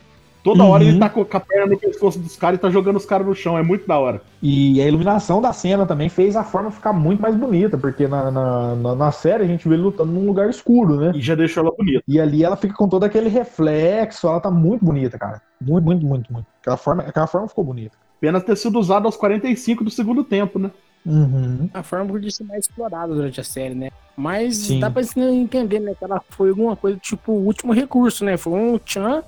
[0.44, 0.90] Toda hora Uhum.
[0.90, 3.36] ele tá com a perna no pescoço dos caras e tá jogando os caras no
[3.36, 3.58] chão.
[3.58, 4.24] É muito da hora.
[4.42, 8.32] E a iluminação da cena também fez a forma ficar muito mais bonita, porque na,
[8.32, 11.12] na, na, na série a gente vê ele lutando num lugar escuro, né?
[11.14, 12.04] E já deixou ela bonita.
[12.08, 15.42] E ali ela fica com todo aquele reflexo, ela tá muito bonita, cara.
[15.62, 16.48] Muito, muito, muito, muito.
[16.60, 17.96] Aquela forma, aquela forma ficou bonita.
[18.18, 20.72] Apenas ter sido usado aos 45 do segundo tempo, né?
[21.06, 21.70] Uhum.
[21.74, 23.90] A forma podia ser mais explorada durante a série, né?
[24.16, 24.80] Mas Sim.
[24.80, 25.94] dá pra entender, né?
[25.98, 28.38] Que ela foi alguma coisa tipo o último recurso, né?
[28.38, 29.24] Foi um tchan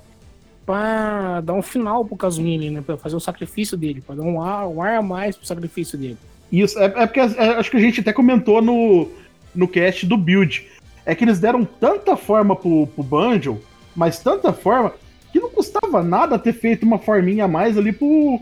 [0.64, 2.80] pra dar um final pro Kazumin ali, né?
[2.80, 5.98] Pra fazer o sacrifício dele, pra dar um ar, um ar a mais pro sacrifício
[5.98, 6.16] dele.
[6.50, 9.08] Isso, é, é porque é, acho que a gente até comentou no,
[9.54, 10.66] no cast do build.
[11.04, 13.60] É que eles deram tanta forma pro, pro Banjo,
[13.94, 14.94] mas tanta forma,
[15.32, 18.40] que não custava nada ter feito uma forminha a mais ali pro,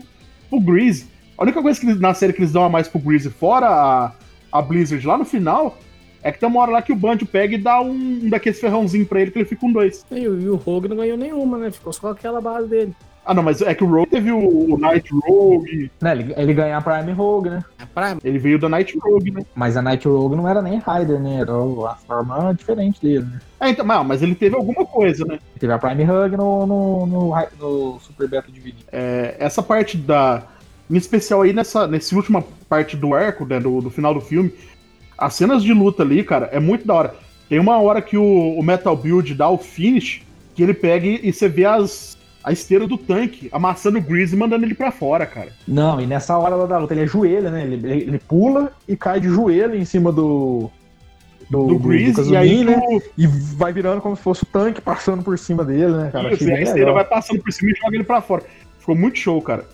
[0.49, 1.07] pro Grease.
[1.37, 3.67] A única coisa que eles- na série que eles dão a mais pro Grease, fora
[3.67, 4.11] a,
[4.51, 5.77] a Blizzard lá no final,
[6.21, 7.91] é que tem uma hora lá que o Banjo pega e dá um,
[8.23, 10.05] um daqueles ferrãozinhos pra ele que ele fica com dois.
[10.11, 11.71] E, o- e o Rogue não ganhou nenhuma, né?
[11.71, 12.93] Ficou só com aquela base dele.
[13.25, 16.53] Ah, não, mas é que o Rogue teve o, o Night Rogue, Né, ele, ele
[16.53, 17.63] ganha a Prime Rogue, né?
[17.79, 19.45] A Prime, ele veio da Night Rogue, né?
[19.55, 21.39] Mas a Night Rogue não era nem Rider, né?
[21.39, 23.39] Era a forma diferente dele, né?
[23.61, 25.39] É, então, mas, mas ele teve alguma coisa, né?
[25.57, 28.83] Teve a Prime Hug no, no, no, no Super Beta Dividido.
[28.91, 30.43] É, essa parte da.
[30.89, 34.53] Em especial aí nessa, nessa última parte do arco, né, do, do final do filme,
[35.17, 37.15] as cenas de luta ali, cara, é muito da hora.
[37.49, 40.21] Tem uma hora que o, o Metal Build dá o finish,
[40.55, 44.35] que ele pega e, e você vê as, a esteira do tanque amassando o Grease
[44.35, 45.51] e mandando ele pra fora, cara.
[45.67, 47.63] Não, e nessa hora lá da luta ele ajoelha, né?
[47.63, 50.69] Ele, ele, pula e cai de joelho em cima do.
[51.49, 52.77] Do, Do Grease, Kazumin, e aí né?
[52.77, 56.33] o, E vai virando como se fosse o tanque passando por cima dele, né, cara?
[56.33, 56.95] isso, e a esteira legal.
[56.95, 58.43] vai passando por cima e joga ele pra fora.
[58.79, 59.65] Ficou muito show, cara.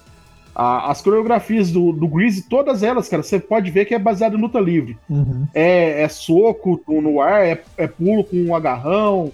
[0.62, 4.38] A- as coreografias do, do Grease, todas elas, cara, você pode ver que é baseado
[4.38, 4.98] em luta livre.
[5.10, 5.48] Uhum.
[5.54, 9.32] é, é soco no ar, é, é pulo com um agarrão,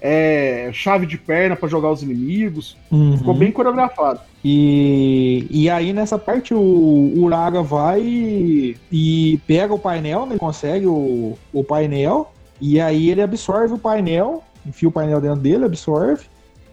[0.00, 2.76] é chave de perna pra jogar os inimigos.
[2.90, 3.16] Uhum.
[3.16, 4.20] Ficou bem coreografado.
[4.44, 10.32] E, e aí nessa parte o Uraga vai e, e pega o painel, né?
[10.32, 12.30] Ele consegue o, o painel.
[12.60, 16.26] E aí ele absorve o painel, enfia o painel dentro dele, absorve.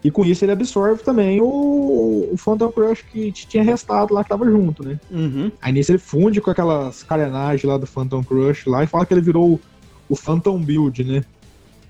[0.06, 4.30] E com isso ele absorve também o, o Phantom Crush que tinha restado lá, que
[4.30, 5.00] tava junto, né?
[5.10, 5.52] Uhum.
[5.60, 9.16] Aí nisso ele funde com aquelas carenagens lá do Phantom Crush lá e fala que
[9.16, 9.60] ele virou
[10.08, 11.26] o, Phantom Build, né?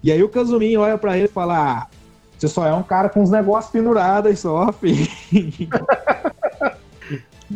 [0.01, 1.87] E aí o Kazumin olha pra ele e fala: ah,
[2.37, 5.05] você só é um cara com uns negócios pendurados aí só, filho.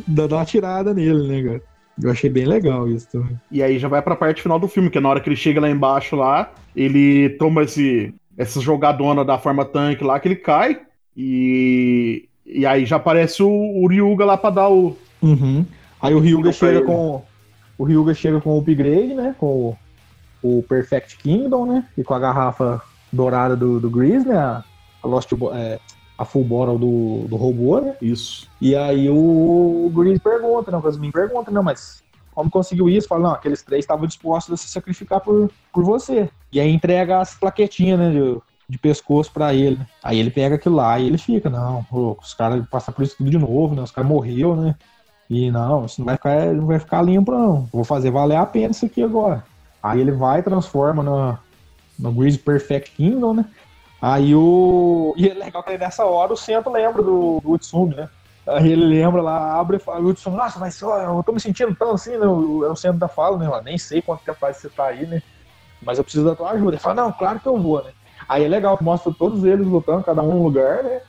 [0.06, 1.62] Dando uma tirada nele, né, cara?
[2.04, 3.39] Eu achei bem legal isso também.
[3.50, 5.38] E aí já vai pra parte final do filme, que é na hora que ele
[5.38, 10.38] chega lá embaixo lá, ele toma esse, essa jogadona da forma tanque lá, que ele
[10.38, 10.80] cai,
[11.15, 14.95] e, e aí já aparece o, o Ryuga lá pra dar o...
[15.21, 15.65] Uhum.
[16.02, 17.21] Aí o Ryuga chega com.
[17.78, 19.36] O Ryuga chega com o upgrade, né?
[19.38, 19.75] Com
[20.41, 21.86] o, o Perfect Kingdom, né?
[21.97, 24.38] E com a garrafa dourada do, do Grease, né?
[24.38, 24.63] A,
[25.04, 25.78] a Lost é,
[26.17, 27.95] a full bottle do, do robô, né?
[28.02, 28.47] Isso.
[28.62, 30.78] E aí o, o Grease pergunta, né?
[30.78, 32.02] O Casmin pergunta, não, mas
[32.34, 33.08] como conseguiu isso?
[33.08, 36.30] Fala, não, aqueles três estavam dispostos a se sacrificar por, por você.
[36.52, 38.12] E aí entrega as plaquetinhas, né?
[38.12, 38.38] De,
[38.70, 39.78] de pescoço pra ele.
[39.78, 39.88] né?
[40.04, 43.18] Aí ele pega aquilo lá e ele fica, não, pô, os caras passam por isso
[43.18, 43.82] tudo de novo, né?
[43.82, 44.76] Os caras morreu, né?
[45.30, 47.68] E não, isso não vai ficar, não vai ficar limpo, não.
[47.72, 49.44] Vou fazer valer a pena isso aqui agora.
[49.82, 51.38] Aí ele vai transforma no,
[51.98, 53.46] no Grease Perfect Kingdom, né?
[54.02, 55.13] Aí o.
[55.18, 58.10] E é legal que nessa hora o Centro lembra do, do Utsumi, né?
[58.50, 61.76] Aí ele lembra lá, abre e fala, Utsumi, nossa, mas só, eu tô me sentindo
[61.76, 62.26] tão assim, né?
[62.26, 63.46] O- É o centro da fala, né?
[63.46, 65.22] Eu nem sei quanto tempo faz você tá aí, né?
[65.82, 66.72] Mas eu preciso da tua ajuda.
[66.72, 67.92] Ele fala, não, claro que eu vou, né?
[68.28, 71.02] Aí é legal, mostra todos eles lutando, cada um num lugar, né?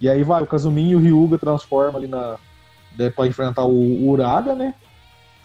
[0.00, 2.36] E aí vai, o Kazumin e o Ryuga transforma ali na.
[3.14, 4.74] pra enfrentar o, Uraga, né?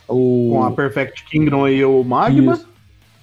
[0.07, 0.49] O...
[0.51, 2.53] Com a Perfect Kingdom aí, o Magma.
[2.53, 2.67] Isso.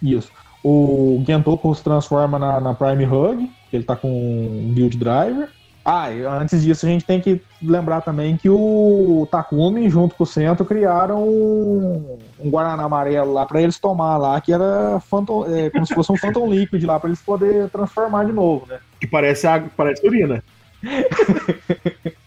[0.02, 0.32] Isso.
[0.64, 5.50] O Gentoku se transforma na, na Prime Hug, que ele tá com um build driver.
[5.84, 6.08] Ah,
[6.40, 10.64] antes disso a gente tem que lembrar também que o Takumi, junto com o Centro,
[10.64, 15.86] criaram um, um Guaraná amarelo lá pra eles tomar lá, que era Phantom, é, como
[15.86, 18.78] se fosse um Phantom Liquid lá, pra eles poderem transformar de novo, né?
[19.00, 20.44] Que parece água, parece urina.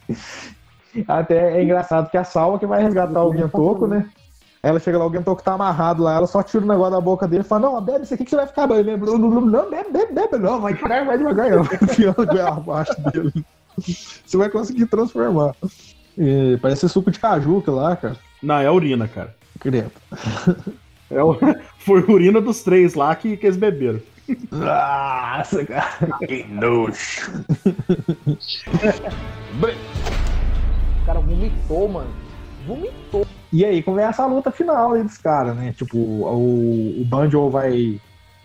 [1.08, 4.10] Até é engraçado que a Salva que vai resgatar o Gentoku, né?
[4.64, 7.28] Ela chega lá, o Gentoku tá amarrado lá, ela só tira o negócio da boca
[7.28, 8.78] dele e fala, não, bebe isso aqui que você vai ficar bem.
[8.78, 11.64] Ele, Não, não, não, bebe, bebe, bebe, não, vai devagar, vai devagar, não.
[11.64, 13.46] Enfiando goela abaixo dele.
[13.78, 15.54] Você vai conseguir transformar.
[16.18, 18.16] E parece suco de caju aquilo lá, cara.
[18.42, 19.36] Não, é urina, cara.
[19.60, 19.92] Credo.
[21.12, 21.38] É o...
[21.80, 24.00] Foi a urina dos três lá que, que eles beberam.
[24.50, 26.18] Nossa, cara.
[26.26, 27.44] Que nojo.
[31.04, 32.10] O cara vomitou, mano.
[32.66, 33.28] Vomitou.
[33.54, 35.76] E aí começa a luta final aí dos caras, né?
[35.78, 38.02] Tipo, o, o Banjo vai,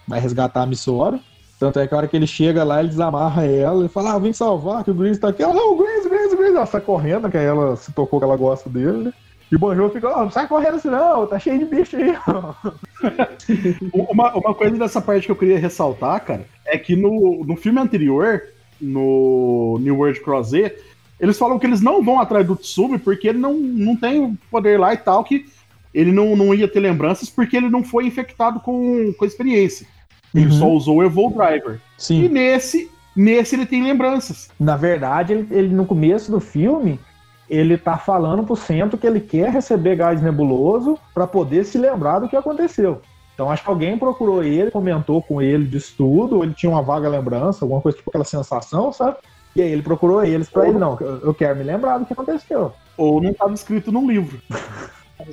[0.06, 1.18] vai resgatar a Missora.
[1.58, 4.18] Tanto é que a hora que ele chega lá, ele desamarra ela e fala, ah,
[4.18, 5.42] vem salvar, que o Grease tá aqui.
[5.42, 6.54] Ela, não, o Grease, Grease, Grease.
[6.54, 9.12] Ela sai correndo, que aí ela se tocou que ela gosta dele, né?
[9.50, 12.14] E o Banjo fica, ó, não sai correndo assim não, tá cheio de bicho aí.
[14.10, 17.80] Uma, uma coisa dessa parte que eu queria ressaltar, cara, é que no, no filme
[17.80, 18.42] anterior,
[18.78, 20.76] no New World Cross Z,
[21.20, 24.36] eles falam que eles não vão atrás do Tsumi porque ele não, não tem o
[24.50, 25.46] poder lá e tal, que
[25.92, 29.86] ele não, não ia ter lembranças porque ele não foi infectado com, com experiência.
[30.34, 30.52] Ele Uhum.
[30.52, 31.76] só usou o Evol Driver.
[31.76, 32.28] E Sim.
[32.28, 34.48] nesse, nesse ele tem lembranças.
[34.60, 37.00] Na verdade, ele, ele, no começo do filme,
[37.48, 42.18] ele tá falando pro centro que ele quer receber gás nebuloso pra poder se lembrar
[42.20, 43.00] do que aconteceu.
[43.34, 46.82] Então acho que alguém procurou ele, comentou com ele disso tudo, ou ele tinha uma
[46.82, 49.16] vaga lembrança, alguma coisa tipo aquela sensação, sabe?
[49.58, 52.72] E aí ele procurou eles pra ele, não, eu quero me lembrar do que aconteceu.
[52.96, 54.40] Ou não estava escrito num livro.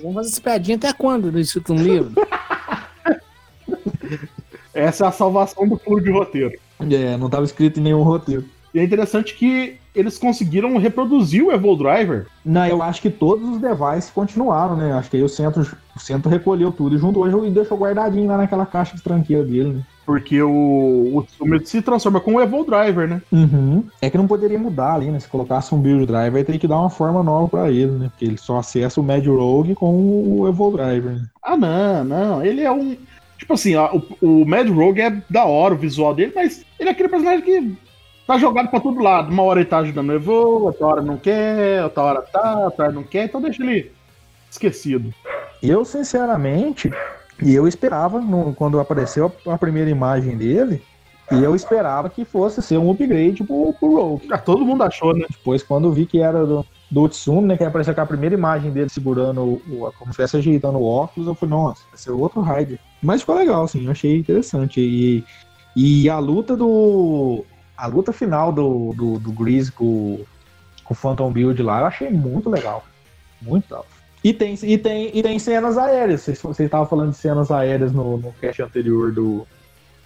[0.02, 1.32] Vamos fazer essa piadinha até quando?
[1.32, 2.12] Do escrito no livro?
[4.74, 6.60] Essa é a salvação do furo de roteiro.
[6.80, 8.46] É, não tava escrito em nenhum roteiro.
[8.74, 12.26] E é interessante que eles conseguiram reproduzir o Evol Driver.
[12.44, 14.92] Não, eu acho que todos os devices continuaram, né?
[14.94, 15.62] Acho que aí o centro,
[15.96, 19.72] o centro recolheu tudo e juntou e deixou guardadinho lá naquela caixa de tranqueira dele,
[19.72, 19.84] né?
[20.06, 23.22] Porque o, o Tsumi se transforma com o Evol Driver, né?
[23.32, 23.84] Uhum.
[24.02, 25.20] É que não poderia mudar ali, né?
[25.20, 28.10] Se colocasse um build driver, teria que dar uma forma nova pra ele, né?
[28.10, 29.94] Porque ele só acessa o Mad Rogue com
[30.39, 31.13] o Evol Driver.
[31.13, 31.26] Né?
[31.41, 32.46] Ah, não, não.
[32.46, 32.96] Ele é um.
[33.38, 36.89] Tipo assim, ó, o, o Mad Rogue é da hora o visual dele, mas ele
[36.89, 37.78] é aquele personagem que
[38.28, 39.32] tá jogado pra todo lado.
[39.32, 42.86] Uma hora ele tá ajudando o Evo, outra hora não quer, outra hora tá, outra
[42.86, 43.91] hora não quer, então deixa ele
[44.50, 45.13] esquecido.
[45.62, 46.91] Eu, sinceramente,
[47.41, 50.82] e eu esperava, no- quando apareceu a, a primeira imagem dele,
[51.32, 54.28] e eu esperava que fosse ser um upgrade pro, pro Rogue.
[54.32, 55.26] Ah, todo mundo achou, né?
[55.30, 57.58] Depois, quando vi que era do, do Utsumi, né?
[57.58, 59.54] Que apareceu com a primeira imagem dele segurando, o,
[59.86, 62.80] o- como se estivesse ajeitando o óculos, eu falei, nossa, vai ser outro Raider.
[63.02, 64.80] Mas ficou legal, assim, eu achei interessante.
[64.80, 65.24] E,
[65.76, 67.43] e a luta do.
[67.76, 70.19] A luta final do, do, do Grease com,
[70.84, 72.84] com o Phantom Build lá, eu achei muito legal.
[73.41, 73.86] Muito legal.
[74.26, 76.22] E tem, e tem, e tem cenas aéreas.
[76.22, 79.46] Vocês vocês estavam falando de cenas aéreas no, no cast anterior do,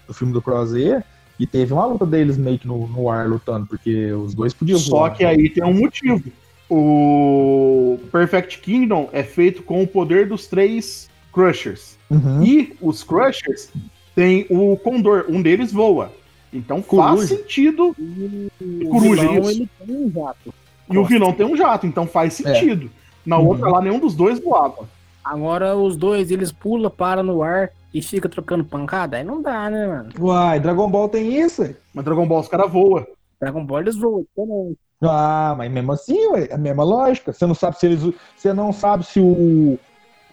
[0.05, 1.05] do filme do Crozier.
[1.39, 4.77] E teve uma luta deles meio que no, no ar lutando, porque os dois podiam
[4.77, 5.15] Só voar.
[5.15, 6.21] que aí tem um motivo.
[6.69, 11.97] O Perfect Kingdom é feito com o poder dos três Crushers.
[12.09, 12.43] Uhum.
[12.43, 13.69] E os Crushers
[14.13, 16.11] tem o Condor, um deles voa.
[16.51, 17.37] Então faz Coruja.
[17.37, 17.95] sentido.
[17.97, 19.49] O Coruja, vilão, isso.
[19.49, 20.53] ele tem um jato.
[20.91, 22.91] E o vilão tem um jato, então faz sentido.
[23.25, 23.47] Na Uhum.
[23.47, 24.87] outra lá, nenhum dos dois voava.
[25.23, 29.17] Agora os dois, eles pulam, param no ar e fica trocando pancada.
[29.17, 30.09] Aí não dá, né, mano?
[30.19, 31.75] Uai, Dragon Ball tem isso?
[31.93, 33.05] Mas Dragon Ball os caras voam.
[33.39, 34.25] Dragon Ball eles voam.
[34.35, 34.75] também.
[35.01, 37.31] Ah, mas mesmo assim, ué, é a mesma lógica.
[37.31, 38.13] Você não sabe se eles.
[38.35, 39.77] Você não sabe se o.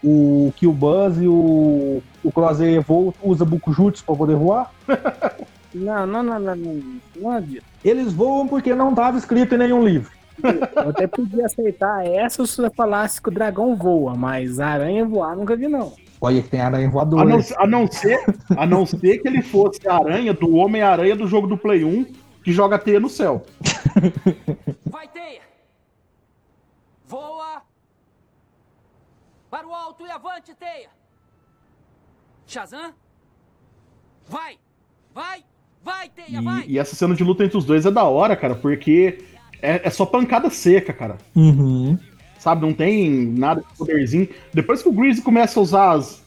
[0.03, 4.71] O que o Buzz e o, o Crozier Evo usa Bukujutsu pra poder voar?
[5.73, 6.81] Não, não, não, não, não.
[7.15, 7.65] Não adianta.
[7.83, 10.11] Eles voam porque não estava escrito em nenhum livro.
[10.43, 15.05] Eu até podia aceitar essa se você falasse que o dragão voa, mas a aranha
[15.05, 15.93] voar nunca vi, não.
[16.19, 17.25] Olha que tem aranha A voadora.
[17.25, 18.19] não, a não ser,
[18.55, 22.05] a não ser que ele fosse a aranha do Homem-Aranha do jogo do Play 1
[22.43, 23.43] que joga teia no céu.
[24.89, 25.41] Vai, teia!
[27.05, 27.61] Voa!
[29.49, 30.89] Para o alto e avante, teia!
[32.45, 32.93] Shazam?
[34.27, 34.57] Vai!
[35.13, 35.43] Vai!
[35.83, 36.65] Vai, teia, vai!
[36.65, 39.23] E, e essa cena de luta entre os dois é da hora, cara, porque
[39.61, 41.17] é, é só pancada seca, cara.
[41.35, 41.97] Uhum.
[42.39, 44.29] Sabe, não tem nada de poderzinho.
[44.53, 46.23] Depois que o Greasy começa a usar as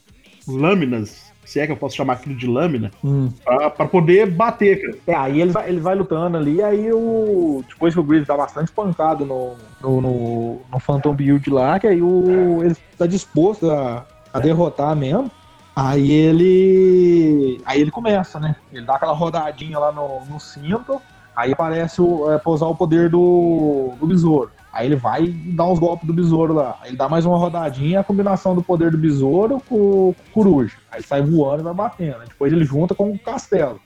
[0.47, 3.33] lâminas, se é que eu posso chamar aquilo de lâmina, Hum.
[3.45, 4.99] pra, pra poder bater, cara.
[5.07, 7.65] É, aí ele vai, ele vai lutando ali, aí o.
[7.69, 11.87] Depois que o Grease dá bastante pancada no, no, no, no Phantom Build lá, que
[11.87, 15.31] aí o, ele tá disposto a, a derrotar mesmo.
[15.75, 17.61] Aí ele.
[17.65, 18.57] Aí ele começa, né?
[18.73, 21.01] Ele dá aquela rodadinha lá no, no cinto,
[21.35, 24.51] aí aparece o, é, pra usar o poder do, do besouro.
[24.73, 26.79] Aí ele vai dá uns golpes do besouro lá.
[26.81, 30.77] Aí ele dá mais uma rodadinha, a combinação do poder do besouro com o coruja.
[30.91, 32.21] Aí sai voando e vai batendo.
[32.29, 33.81] Depois ele junta com o castelo.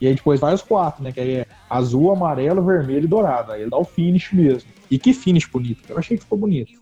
[0.00, 1.12] E aí depois vai os quatro, né?
[1.12, 3.52] Que aí é azul, amarelo, vermelho e dourado.
[3.52, 4.70] Aí ele dá o finish mesmo.
[4.90, 5.82] E que finish bonito.
[5.88, 6.72] Eu achei que ficou bonito.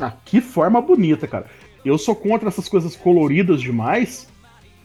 [0.00, 1.46] Ah, que forma bonita, cara.
[1.84, 4.28] Eu sou contra essas coisas coloridas demais,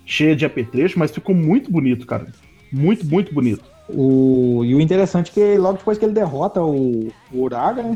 [0.06, 2.28] cheia de apetrecho, mas ficou muito bonito, cara.
[2.72, 3.64] Muito, muito bonito.
[3.90, 4.64] O...
[4.66, 7.96] E o interessante é que logo depois que ele derrota o, o Uraga, né?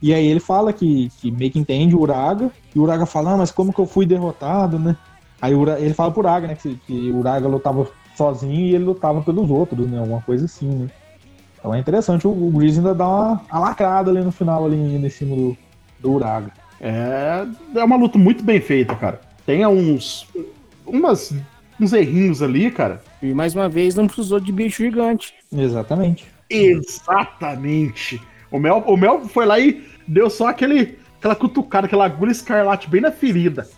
[0.00, 2.50] E aí ele fala que, que meio que entende o Uraga.
[2.74, 4.96] E o Uraga fala, ah, mas como que eu fui derrotado, né?
[5.40, 6.54] Aí ele fala pro Uraga, né?
[6.54, 9.98] Que, que o Uraga lutava sozinho e ele lutava pelos outros, né?
[9.98, 10.90] Alguma coisa assim, né?
[11.58, 15.08] Então é interessante, o, o Grease ainda dá uma, lacrada ali no final, ali em
[15.08, 15.56] cima do,
[15.98, 16.52] do Uraga.
[16.80, 19.20] É, é uma luta muito bem feita, cara.
[19.44, 20.26] Tem uns.
[20.86, 21.34] Umas,
[21.80, 23.02] uns errinhos ali, cara.
[23.22, 25.34] E mais uma vez não precisou de bicho gigante.
[25.52, 26.26] Exatamente.
[26.48, 28.20] Exatamente.
[28.50, 32.88] O Mel, o Mel foi lá e deu só aquele, aquela cutucada, aquela agulha escarlate
[32.88, 33.68] bem na ferida.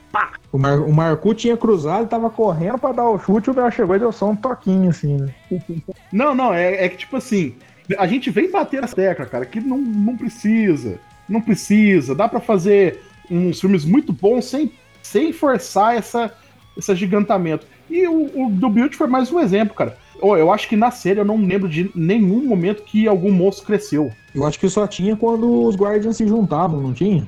[0.53, 3.97] O, Mar, o Marcu tinha cruzado, tava correndo pra dar o chute, o Bel chegou
[3.97, 5.35] e deu só um toquinho, assim, né?
[6.13, 7.55] Não, não, é, é que tipo assim,
[7.99, 10.99] a gente vem bater essa tecla, cara, que não, não precisa.
[11.29, 12.15] Não precisa.
[12.15, 16.33] Dá pra fazer uns filmes muito bons sem, sem forçar essa,
[16.77, 17.67] esse agigantamento.
[17.91, 19.97] E o, o do Build foi mais um exemplo, cara.
[20.21, 23.67] Ô, Eu acho que na série eu não lembro de nenhum momento que algum monstro
[23.67, 24.11] cresceu.
[24.35, 27.25] Eu acho que só tinha quando os Guardians se juntavam, não tinha?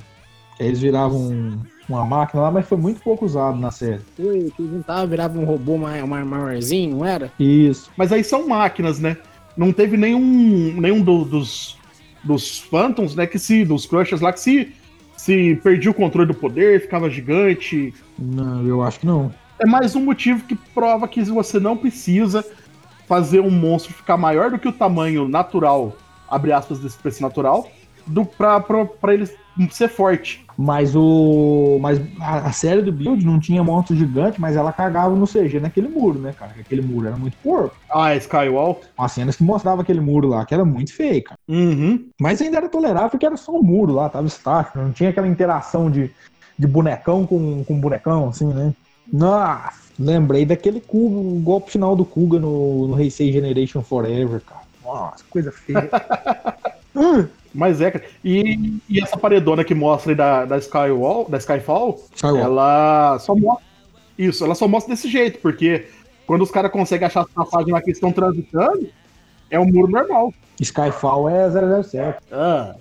[0.56, 4.00] Que eles viravam um- uma máquina lá, mas foi muito pouco usado na série.
[4.16, 7.32] Foi, que juntava, virava um robô mai- mai- maiorzinho, não era?
[7.38, 7.90] Isso.
[7.96, 9.16] Mas aí são máquinas, né?
[9.56, 11.76] Não teve nenhum, nenhum do- dos,
[12.22, 13.26] dos Phantoms, né?
[13.26, 13.64] Que se.
[13.64, 14.72] Dos Crushers lá, que se,
[15.16, 17.92] se perdia o controle do poder, ficava gigante.
[18.18, 19.32] Não, eu acho que não.
[19.60, 22.42] É mais um motivo que prova que você não precisa
[23.06, 25.94] fazer um monstro ficar maior do que o tamanho natural,
[26.26, 27.68] abre aspas desse preço natural,
[28.06, 29.28] do, pra, pra, pra ele
[29.70, 30.46] ser forte.
[30.56, 31.78] Mas o.
[31.80, 35.88] Mas a, série do Build não tinha monstro gigante, mas ela cagava no CG naquele
[35.88, 36.52] muro, né, cara?
[36.52, 37.76] Que Aquele muro era muito porco.
[37.90, 38.80] Ah, Skywall.
[38.98, 41.38] Umas cenas que mostrava aquele muro lá, que era muito feio, cara.
[41.46, 42.08] Uhum.
[42.18, 45.28] Mas ainda era tolerável porque era só um muro lá, tava estático, não tinha aquela
[45.28, 46.10] interação de,
[46.58, 48.72] de bonecão com, com bonecão, assim, né?
[49.12, 54.60] Nossa, lembrei daquele Kuga, o golpe final do Kuga no, no Heisei Generation Forever, cara.
[54.84, 55.88] Nossa, coisa feia.
[56.92, 58.04] Hum, Mas é, cara.
[58.24, 62.36] E, e essa paredona que mostra aí da, da Skywall, da Skyfall, Skywall.
[62.36, 63.64] ela só mostra.
[64.18, 65.86] Isso, ela só mostra desse jeito, porque
[66.26, 68.88] quando os caras conseguem achar as passagens lá que estão transitando,
[69.50, 70.34] é um muro normal.
[70.60, 71.48] Skyfall é
[71.82, 72.18] 007.
[72.32, 72.74] Ah,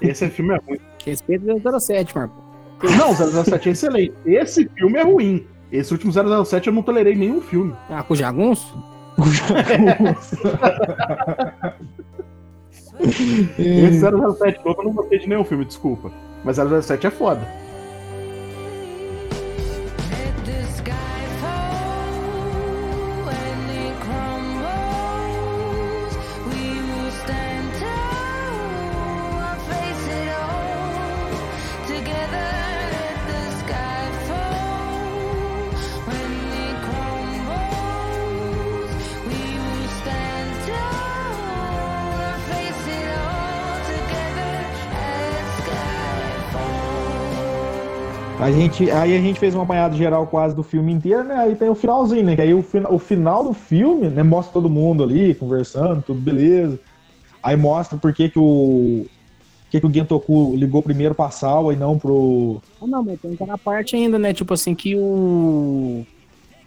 [0.00, 0.80] esse filme é ruim.
[1.04, 2.45] Respeito do 07, Marco.
[2.82, 4.14] Não, 007 é excelente.
[4.24, 5.46] Esse filme é ruim.
[5.72, 7.74] Esse último 007 eu não tolerei nenhum filme.
[7.90, 8.82] Ah, com jagunço?
[13.58, 16.10] Esse 007 novo eu não gostei de nenhum filme, desculpa.
[16.44, 17.65] Mas 007 é foda.
[48.46, 51.34] A gente, aí a gente fez um apanhado geral quase do filme inteiro, né?
[51.34, 52.36] Aí tem o finalzinho, né?
[52.36, 54.22] Que aí o, fina- o final do filme, né?
[54.22, 56.78] Mostra todo mundo ali conversando, tudo beleza.
[57.42, 59.04] Aí mostra por que que o
[59.68, 63.32] que que o Gentoku ligou primeiro pra Salva e não pro Ah, não, mas tem
[63.34, 64.32] aquela parte ainda, né?
[64.32, 66.06] Tipo assim, que o.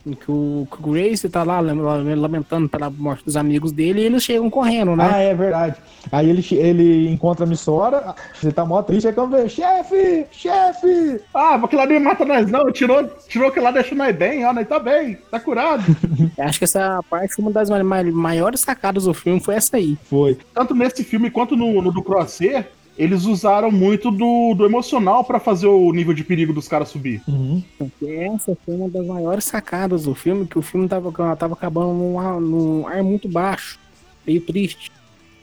[0.04, 4.06] Que o, que o Grace tá lá lam- lamentando pela morte dos amigos dele e
[4.06, 5.10] eles chegam correndo, né?
[5.14, 5.76] Ah, é verdade.
[6.12, 11.20] Aí ele, ele encontra a Missora, você tá mó triste, aí quando vê, chefe, chefe!
[11.34, 12.72] Ah, mas aquilo ali não mata nós, não.
[12.72, 15.84] Tirou, tirou aquilo lá, deixou nós bem, ó, nós tá bem, tá curado.
[16.40, 19.78] Acho que essa parte foi uma das ma- ma- maiores sacadas do filme, foi essa
[19.78, 19.98] aí.
[20.06, 20.38] Foi.
[20.54, 22.68] Tanto nesse filme quanto no, no do Crosshair,
[23.00, 27.22] eles usaram muito do, do emocional pra fazer o nível de perigo dos caras subir.
[27.26, 27.64] Uhum.
[27.78, 31.94] Porque essa foi uma das maiores sacadas do filme, que o filme tava, tava acabando
[31.94, 33.80] num ar, num ar muito baixo,
[34.28, 34.92] meio triste.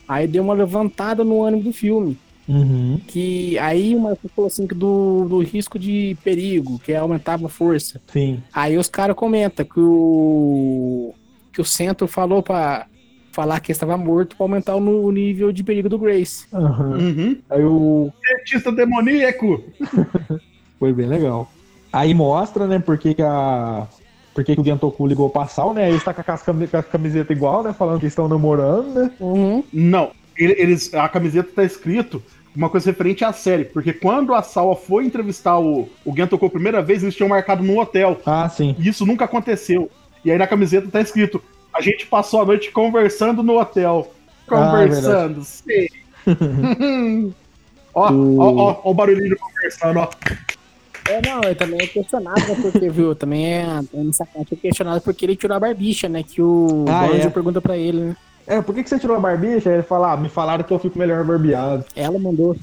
[0.07, 2.15] Aí deu uma levantada no ânimo do filme.
[2.47, 3.01] Uhum.
[3.07, 7.49] Que aí o Marcos falou assim que do, do risco de perigo, que aumentava a
[7.49, 7.99] força.
[8.13, 8.41] Sim.
[8.53, 11.13] Aí os caras comentam que o.
[11.51, 12.85] que o centro falou pra
[13.37, 16.47] falar que estava morto pra aumentar o nível de perigo do Grace.
[16.51, 16.97] Uhum.
[16.97, 17.37] Uhum.
[17.51, 18.11] Aí o.
[18.25, 19.63] Cientista demoníaco!
[20.79, 21.47] Foi bem legal.
[21.93, 23.85] Aí mostra, né, por que, que a.
[24.33, 25.87] Por que, que o Gentoku ligou pra Sal, né?
[25.89, 27.73] Eles tá com a cami- com a camiseta igual, né?
[27.73, 29.11] Falando que estão namorando, né?
[29.19, 29.63] Uhum.
[29.71, 32.21] Não, ele- eles, a camiseta tá escrito
[32.55, 36.49] uma coisa referente à série, porque quando a Salva foi entrevistar o, o Gentoku a
[36.49, 38.19] primeira vez, eles tinham marcado no hotel.
[38.25, 38.75] Ah, sim.
[38.79, 39.89] E isso nunca aconteceu.
[40.25, 41.41] E aí na camiseta tá escrito:
[41.77, 44.11] a gente passou a noite conversando no hotel.
[44.49, 45.89] Ah, Conversando, sei.
[47.93, 50.09] ó, O- ó, ó, ó o barulhinho conversando, ó.
[51.09, 52.57] É, não, ele também é questionado, né?
[52.61, 53.61] Porque, viu, também é,
[53.93, 56.21] é nessa parte é questionado porque ele tirou a barbicha, né?
[56.23, 57.29] Que o Ah, Banjo é.
[57.29, 58.17] pergunta pra ele, né?
[58.45, 59.69] É, por que, que você tirou a barbicha?
[59.69, 61.85] Aí ele fala, ah, me falaram que eu fico melhor barbeado.
[61.95, 62.55] Ela mandou.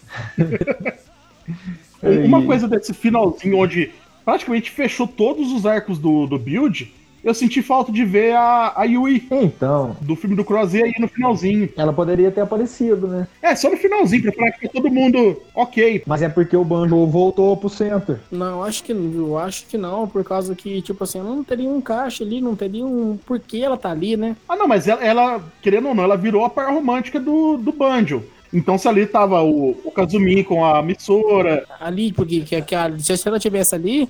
[2.03, 3.91] Aí- Uma coisa desse finalzinho onde
[4.25, 6.93] praticamente fechou todos os arcos do, do build,
[7.25, 11.09] eu senti falta de ver a, a Yui Então, do filme do Crosshair aí no
[11.09, 11.69] finalzinho.
[11.77, 13.27] ela poderia ter aparecido, né?
[13.43, 16.03] É, só no finalzinho, pra falar que tá todo mundo ok.
[16.07, 18.19] Mas é porque o Banjo voltou pro centro.
[18.31, 21.79] Não, acho que eu acho que não, por causa que, tipo assim, não teria um
[21.79, 24.37] encaixe ali, não teria um porquê ela tá ali, né?
[24.49, 27.73] Ah, não, mas ela, ela, querendo ou não, ela virou a par romântica do, do
[27.73, 28.23] Banjo.
[28.53, 32.93] Então, se ali tava o, o Kazumi com a Mitsora, Ali, porque que, que a,
[32.99, 34.09] se ela tivesse ali,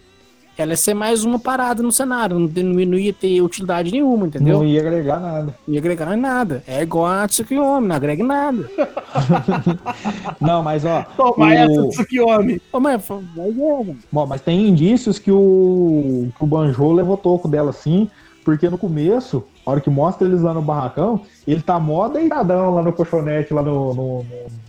[0.57, 4.27] ela ia ser mais uma parada no cenário, não, não, não ia ter utilidade nenhuma,
[4.27, 4.59] entendeu?
[4.59, 5.55] Não ia agregar nada.
[5.67, 6.63] Não ia agregar nada.
[6.67, 8.71] É igual a Tsukiyomi, não agrega nada.
[10.41, 11.05] Não, mas ó.
[11.17, 12.61] toma o- essa, Tsukiyomi.
[12.73, 13.97] Ô, mas mano.
[14.11, 18.09] Bom, mas tem indícios que o, que o Banjo levou toco dela sim,
[18.45, 22.75] porque no começo, a hora que mostra eles lá no barracão, ele tá mó deitadão
[22.75, 24.25] lá no colchonete, lá no, no- no-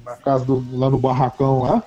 [0.05, 0.63] na casa do.
[0.73, 1.83] lá no barracão lá.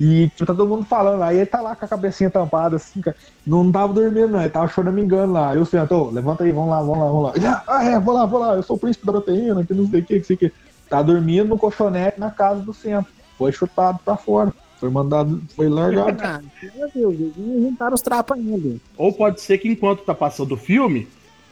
[0.00, 3.00] E tipo, tá todo mundo falando, aí ele tá lá com a cabecinha tampada, assim,
[3.00, 3.16] cara.
[3.46, 5.54] Não tava dormindo, não, ele tava choramingando lá.
[5.54, 7.32] Eu sento, ô, levanta aí, vamos lá, vamos lá, vamos lá.
[7.34, 9.88] Ele, ah, é, vou lá, vou lá, eu sou o príncipe da proteína, que não
[9.88, 10.52] sei o que, que sei o que.
[10.88, 13.12] Tá dormindo no colchonete na casa do centro.
[13.36, 14.52] Foi chutado pra fora.
[14.78, 16.16] Foi mandado, foi largado.
[16.22, 16.40] Ah,
[16.76, 18.76] meu Deus, eles não juntaram os trapos ainda.
[18.96, 21.08] Ou pode ser que enquanto tá passando o filme,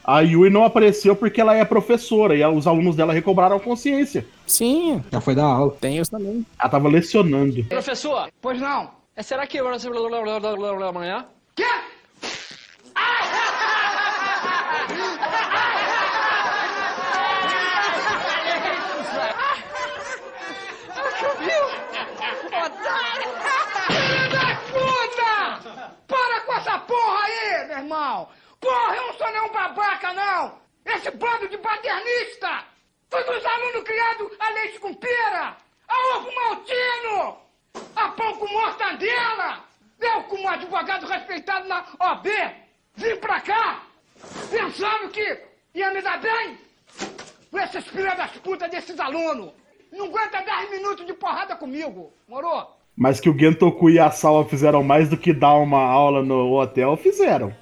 [0.06, 4.24] a Yui não apareceu porque ela é professora e os alunos dela recobraram a consciência.
[4.46, 5.76] Sim, Já foi dar aula.
[5.80, 6.46] tem isso também.
[6.58, 7.64] Ela tava lecionando.
[7.64, 8.90] Professor, pois não.
[9.16, 9.58] É, será que
[10.90, 11.26] amanhã?
[11.54, 11.64] Quê?
[23.88, 25.94] Filho da puta!
[26.06, 28.28] Para com essa porra aí, meu irmão!
[28.66, 30.58] Porra, eu não sou nenhum babaca, não!
[30.84, 32.64] Esse bando de paternista!
[33.08, 35.56] Todos os alunos criados a leite com pera!
[35.86, 37.38] A ovo maltino!
[37.94, 39.60] A pão com mortadela!
[40.00, 42.28] Eu, como advogado respeitado na OB,
[42.96, 43.82] vim pra cá
[44.50, 45.42] pensando que
[45.72, 46.58] ia me dar bem
[47.52, 49.52] com esses filhos das putas desses alunos!
[49.92, 52.76] Não aguenta 10 minutos de porrada comigo, morou?
[52.96, 56.52] Mas que o Gentoku e a Salva fizeram mais do que dar uma aula no
[56.52, 57.54] hotel, fizeram.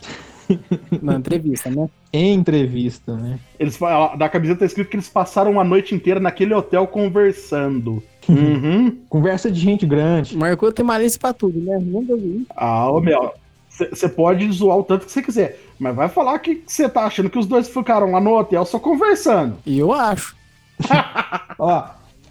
[1.02, 1.88] Na entrevista, né?
[2.12, 3.38] Em entrevista, né?
[3.58, 3.78] Eles,
[4.18, 8.02] na camiseta tá escrito que eles passaram a noite inteira naquele hotel conversando.
[8.26, 9.00] Uhum.
[9.10, 10.34] Conversa de gente grande.
[10.34, 11.78] Marcou tem malícia pra tudo, né?
[11.78, 12.46] Nunca vi.
[12.56, 13.34] Ah, ô meu,
[13.68, 17.28] você pode zoar o tanto que você quiser, mas vai falar que você tá achando
[17.28, 19.58] que os dois ficaram lá no hotel só conversando.
[19.66, 20.36] E eu acho.
[21.58, 21.84] Ó,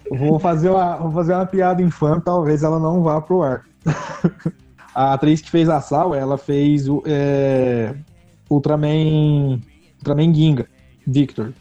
[0.09, 3.65] vou fazer uma, vou fazer uma piada infame, talvez ela não vá pro ar.
[4.95, 7.93] a atriz que fez a Sal, ela fez o é,
[8.49, 9.61] Ultraman,
[9.99, 10.67] Ultraman Ginga,
[11.05, 11.53] Victor.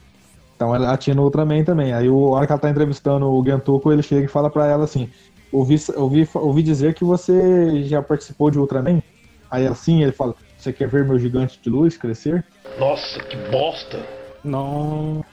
[0.57, 1.93] Então ela tinha no Ultraman também.
[1.93, 4.67] Aí o a hora que ela tá entrevistando o Gentoku, ele chega e fala pra
[4.67, 5.11] ela assim:
[5.51, 9.03] ouvi, ouvi, ouvi dizer que você já participou de Ultraman?
[9.51, 12.45] Aí assim ele fala: Você quer ver meu gigante de luz crescer?
[12.79, 14.01] Nossa, que bosta!
[14.45, 15.25] Não.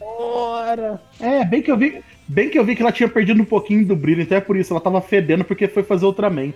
[0.00, 1.00] Ora.
[1.20, 2.02] É, bem que eu vi.
[2.28, 4.56] Bem que eu vi que ela tinha perdido um pouquinho do brilho, então é por
[4.56, 6.52] isso, ela tava fedendo porque foi fazer Ultraman.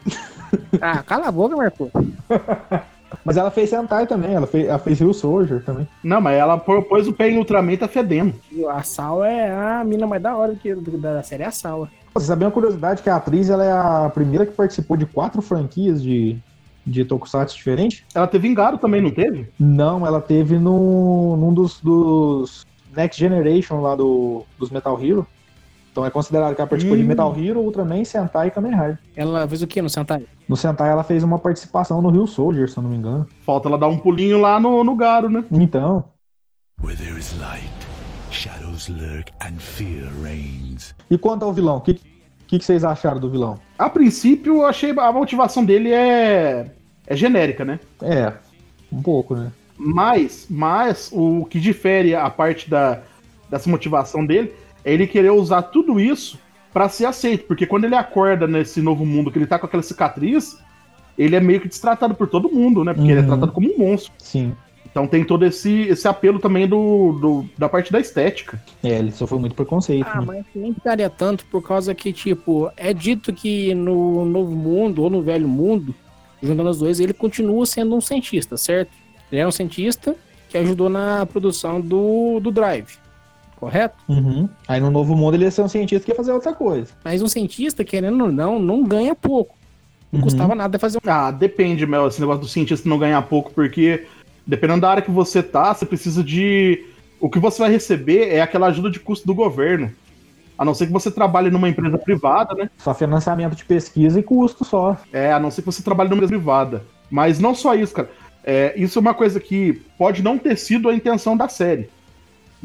[0.81, 1.91] Ah, cala a boca, Marcou.
[3.25, 5.87] Mas ela fez Sentai também, ela fez, ela fez Rio Soldier também.
[6.03, 8.35] Não, mas ela pô- pôs o pé em Ultraman e tá fedendo.
[8.71, 11.89] A Sal é a mina mais da hora que, da série é a Sal.
[12.14, 15.43] Você sabia uma curiosidade que a atriz ela é a primeira que participou de quatro
[15.43, 16.37] franquias de,
[16.87, 18.05] de Tokusatsu diferentes?
[18.14, 19.49] Ela teve Engaro também, não teve?
[19.59, 22.64] Não, ela teve no, num dos, dos
[22.97, 25.27] Next Generation lá do, dos Metal Hero.
[25.97, 27.07] Então é considerado que ela participou de Hum.
[27.07, 28.99] Metal Hero, Ultraman, Sentai e Kamen Rider.
[29.16, 30.26] Ela fez o que no Sentai?
[30.47, 33.26] No Sentai ela fez uma participação no Rio Soldier, se eu não me engano.
[33.47, 35.42] Falta ela dar um pulinho lá no, no Garo, né?
[35.51, 36.05] Então,
[36.84, 37.72] Where there is light,
[38.30, 40.94] shadows lurk and fear reigns.
[41.11, 41.94] e quanto ao vilão, o que,
[42.47, 43.59] que, que vocês acharam do vilão?
[43.78, 46.72] A princípio, eu achei a motivação dele é,
[47.07, 47.80] é genérica, né?
[48.03, 48.34] É,
[48.92, 49.51] um pouco, né?
[49.78, 53.01] Mas, mas o que difere a parte da,
[53.49, 54.53] dessa motivação dele
[54.87, 56.39] é ele querer usar tudo isso
[56.72, 57.45] pra ser aceito.
[57.47, 60.57] Porque quando ele acorda nesse novo mundo, que ele tá com aquela cicatriz,
[61.18, 62.95] ele é meio que destratado por todo mundo, né?
[62.95, 63.28] Porque ele é Uhum.
[63.28, 64.12] tratado como um monstro.
[64.18, 64.55] Sim.
[64.89, 68.62] Então tem todo esse, esse apelo também do, do- da parte da estética.
[68.82, 70.07] É, ele sofreu muito preconceito.
[70.11, 70.26] Ah, né?
[70.26, 75.11] mas nem ficaria tanto por causa que, tipo, é dito que no Novo Mundo ou
[75.11, 75.95] no Velho Mundo,
[76.43, 78.93] juntando os dois, ele continua sendo um cientista, certo?
[79.30, 80.14] Ele é um cientista
[80.49, 82.97] que ajudou na produção do, do Drive,
[83.57, 83.96] correto?
[84.09, 84.48] Uhum.
[84.68, 86.92] Aí no Novo Mundo ele ia ser um cientista que ia fazer outra coisa.
[87.04, 89.54] Mas um cientista, querendo ou não, não ganha pouco.
[90.12, 90.24] Não Uhum.
[90.24, 91.11] custava nada fazer um.
[91.11, 94.07] Ah, depende, Mel, esse negócio do cientista não ganhar pouco, porque
[94.46, 96.84] dependendo da área que você tá, você precisa de.
[97.20, 99.90] O que você vai receber é aquela ajuda de custo do governo.
[100.59, 102.70] A não ser que você trabalhe numa empresa privada, né?
[102.78, 104.96] Só financiamento de pesquisa e custo só.
[105.12, 106.82] É, a não ser que você trabalhe numa empresa privada.
[107.11, 108.11] Mas não só isso, cara.
[108.44, 111.90] É, isso é uma coisa que pode não ter sido a intenção da série.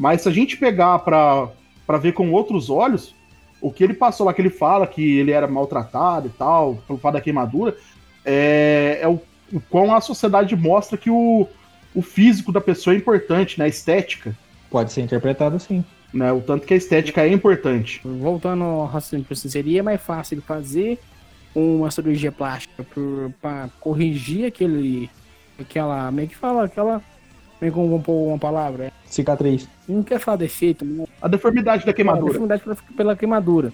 [0.02, 1.48] Mas se a gente pegar pra,
[1.86, 3.14] pra ver com outros olhos,
[3.60, 6.98] o que ele passou lá, que ele fala que ele era maltratado e tal, pelo
[6.98, 7.76] fato da queimadura,
[8.24, 9.20] é, é o,
[9.52, 11.46] o quão a sociedade mostra que o,
[11.94, 13.66] o físico da pessoa é importante, né?
[13.66, 14.36] A estética.
[14.68, 15.84] Pode ser interpretado assim.
[16.12, 16.32] Né?
[16.32, 18.00] O tanto que a estética é importante.
[18.04, 20.98] Voltando ao raciocínio, seria mais fácil ele fazer
[21.54, 25.08] uma cirurgia plástica por, pra corrigir aquele.
[25.60, 26.10] aquela.
[26.10, 27.00] meio que fala, aquela.
[27.70, 28.92] Como pôr uma palavra.
[29.06, 29.68] Cicatriz.
[29.88, 31.04] Não quer falar defeito, né?
[31.20, 32.32] A deformidade da A queimadura.
[32.32, 33.72] deformidade pela, pela queimadura.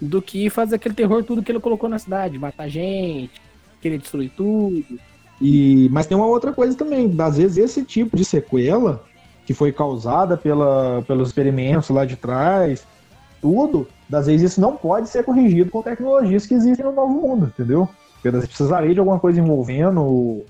[0.00, 3.40] Do que fazer aquele terror tudo que ele colocou na cidade, matar gente,
[3.80, 4.82] querer destruir tudo.
[5.40, 7.14] E, mas tem uma outra coisa também.
[7.18, 9.04] Às vezes esse tipo de sequela
[9.46, 12.86] que foi causada pela, pelos experimentos lá de trás,
[13.40, 17.46] tudo, às vezes isso não pode ser corrigido com tecnologias que existem no novo mundo,
[17.46, 17.88] entendeu?
[18.14, 20.46] Porque às vezes precisaria de alguma coisa envolvendo o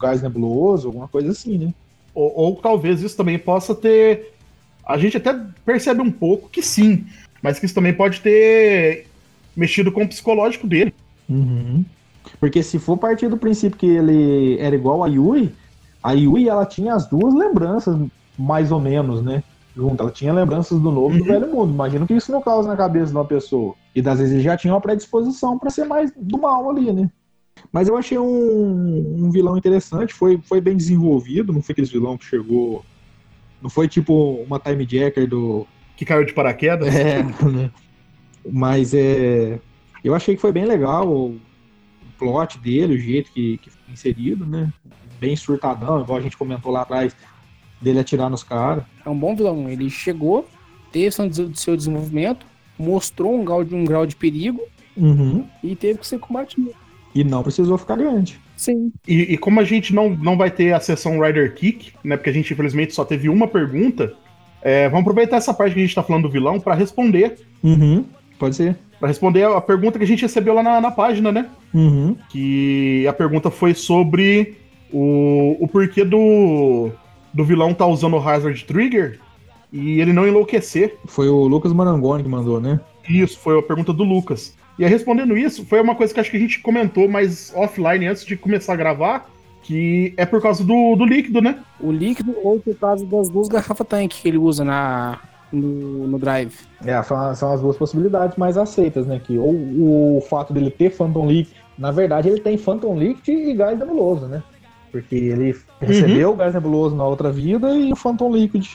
[0.00, 1.74] gás nebuloso, alguma coisa assim, né?
[2.14, 4.32] Ou, ou talvez isso também possa ter.
[4.86, 7.04] A gente até percebe um pouco que sim,
[7.42, 9.06] mas que isso também pode ter
[9.56, 10.94] mexido com o psicológico dele.
[11.28, 11.84] Uhum.
[12.38, 15.52] Porque se for partir do princípio que ele era igual a Yui,
[16.02, 17.96] a Yui ela tinha as duas lembranças,
[18.38, 19.42] mais ou menos, né?
[19.76, 20.02] Junto.
[20.02, 21.30] Ela tinha lembranças do novo e do Uhum.
[21.30, 21.72] velho mundo.
[21.72, 23.74] Imagino que isso não causa na cabeça de uma pessoa.
[23.94, 27.08] E das vezes ele já tinha uma predisposição pra ser mais do mal ali, né?
[27.72, 32.16] Mas eu achei um, um vilão interessante, foi, foi bem desenvolvido, não foi aqueles vilão
[32.16, 32.84] que chegou.
[33.62, 36.94] Não foi tipo uma time jacker do, Que caiu de paraquedas.
[36.94, 37.70] é, né?
[38.50, 39.58] Mas é.
[40.02, 41.38] Eu achei que foi bem legal o
[42.18, 44.72] plot dele, o jeito que, que foi inserido, né?
[45.18, 47.14] Bem surtadão, igual a gente comentou lá atrás,
[47.80, 48.84] dele atirar nos caras.
[49.04, 49.68] É um bom vilão.
[49.68, 50.48] Ele chegou,
[50.90, 51.14] teve
[51.54, 52.46] seu desenvolvimento,
[52.78, 54.60] mostrou um grau de, um grau de perigo
[54.96, 55.46] Uhum.
[55.62, 56.74] e teve que ser combatido.
[57.14, 58.38] E não precisou ficar grande.
[58.56, 58.92] Sim.
[59.06, 62.16] E, e como a gente não, não vai ter a sessão Rider Kick, né?
[62.16, 64.14] Porque a gente infelizmente só teve uma pergunta.
[64.62, 67.38] é, vamos aproveitar essa parte que a gente tá falando do vilão pra responder.
[67.62, 68.04] Uhum.
[68.38, 68.76] Pode ser.
[68.98, 71.48] Pra responder a pergunta que a gente recebeu lá na, na página, né?
[71.72, 72.16] Uhum.
[72.28, 74.56] Que a pergunta foi sobre
[74.92, 76.90] o, o porquê do,
[77.32, 79.18] do vilão tá usando o Hazard Trigger
[79.72, 80.96] e ele não enlouquecer.
[81.06, 82.78] Foi o Lucas Marangoni que mandou, né?
[83.08, 84.54] Isso, foi a pergunta do Lucas.
[84.80, 88.06] E aí, respondendo isso, foi uma coisa que acho que a gente comentou mais offline
[88.06, 89.28] antes de começar a gravar,
[89.62, 91.58] que é por causa do, do líquido, né?
[91.78, 95.18] O líquido ou por causa das duas garrafas tanque que ele usa na,
[95.52, 96.54] no, no drive.
[96.82, 99.20] É, são, são as duas possibilidades mais aceitas, né?
[99.22, 99.52] Que ou
[100.16, 104.28] o fato dele ter Phantom Leak, na verdade ele tem Phantom Leak e gás nebuloso,
[104.28, 104.42] né?
[104.90, 108.66] Porque ele recebeu o gás nebuloso na outra vida e o Phantom Liquid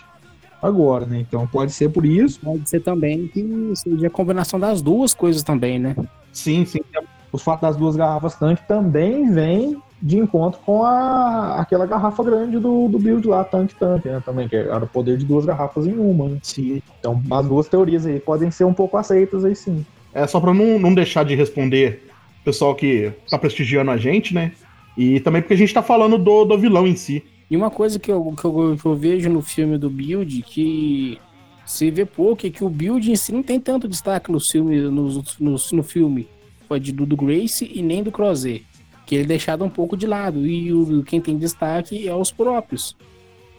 [0.66, 1.20] agora, né?
[1.20, 2.40] Então pode ser por isso.
[2.40, 5.96] Pode ser também que seja a combinação das duas coisas também, né?
[6.32, 6.80] Sim, sim.
[7.32, 12.60] O fato das duas garrafas tanque também vem de encontro com a, aquela garrafa grande
[12.60, 14.22] do, do build lá, tanque tanque, né?
[14.26, 16.38] Também, que era o poder de duas garrafas em uma, né?
[16.44, 16.82] Sim.
[17.00, 19.86] Então as duas teorias aí podem ser um pouco aceitas aí sim.
[20.14, 22.08] É só pra não, não deixar de responder
[22.42, 24.52] o pessoal que tá prestigiando a gente, né?
[24.98, 27.24] E também porque a gente tá falando do, do vilão em si.
[27.50, 31.20] E uma coisa que eu, que eu, que eu vejo no filme do Build que
[31.66, 34.80] se vê pouco é que o Build em si não tem tanto destaque no filme,
[34.82, 36.28] no, no, no filme
[36.94, 38.66] do, do Grace e nem do Crozet.
[39.06, 40.46] Que ele é deixado um pouco de lado.
[40.48, 42.96] E o, quem tem destaque é os próprios.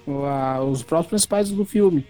[0.06, 2.04] A- os próprios principais do filme.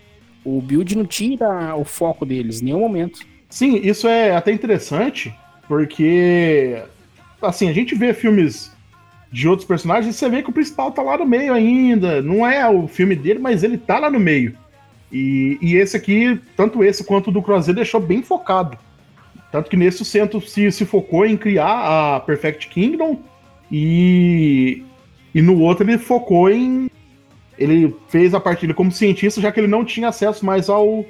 [0.45, 3.21] O Build não tira o foco deles em nenhum momento.
[3.49, 5.35] Sim, isso é até interessante,
[5.69, 6.83] porque
[7.41, 8.73] assim, a gente vê filmes
[9.37, 12.23] de outros personagens você vê que o principal tá lá no meio ainda.
[12.23, 14.57] Não é o filme dele, mas ele tá lá no meio.
[15.13, 18.79] E, e esse aqui, tanto esse quanto o do Crozet, deixou bem focado.
[19.53, 23.21] Tanto que nesse o centro se, se focou em criar a Perfect Kingdom
[23.71, 24.83] e,
[25.35, 26.91] e no outro ele focou em.
[27.59, 31.05] Ele fez a parte dele como cientista, já que ele não tinha acesso mais ao,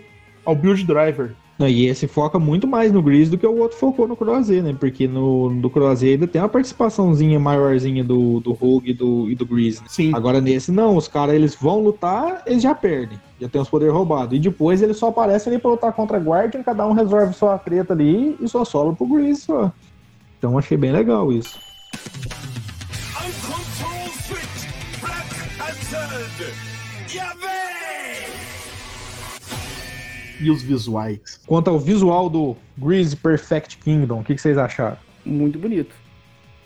[0.45, 1.31] ao build driver.
[1.59, 4.61] Não, E esse foca muito mais no Grease do que o outro focou no Crozet,
[4.61, 4.77] né?
[4.79, 9.35] Porque no, no Crozet ainda tem uma participaçãozinha maiorzinha do, do Rogue e do, e
[9.35, 9.81] do Grease.
[9.81, 9.87] né?
[9.89, 10.15] Sim.
[10.15, 13.19] Agora nesse não, os caras eles vão lutar, eles já perdem.
[13.41, 14.37] Já tem os poderes roubados.
[14.37, 17.57] E depois eles só aparecem ali pra lutar contra a Guardian, cada um resolve sua
[17.59, 19.73] treta ali e só sobra pro Grease só.
[20.39, 21.59] Então achei bem legal isso.
[30.41, 31.41] E os visuais.
[31.47, 34.97] Quanto ao visual do Grease Perfect Kingdom, o que, que vocês acharam?
[35.24, 35.95] Muito bonito.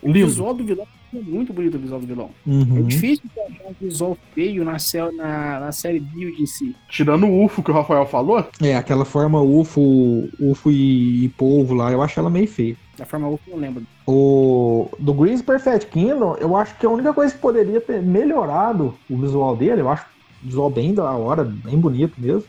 [0.03, 0.27] O Lindo.
[0.27, 2.31] visual do vilão é muito bonito o visual do vilão.
[2.47, 2.83] É Uhum.
[2.85, 6.75] difícil de achar um visual feio na, cel- na, na série Build em si.
[6.89, 11.75] Tirando o UFO que o Rafael falou, É, aquela forma UFO, UFO e, e polvo
[11.75, 12.77] lá, eu acho ela meio feia.
[12.97, 13.83] Da forma UFO eu não lembro.
[14.07, 18.95] O do Grease Perfect Kingdom, eu acho que a única coisa que poderia ter melhorado
[19.09, 20.07] o visual dele, eu acho
[20.43, 22.45] visual bem da hora, bem bonito mesmo.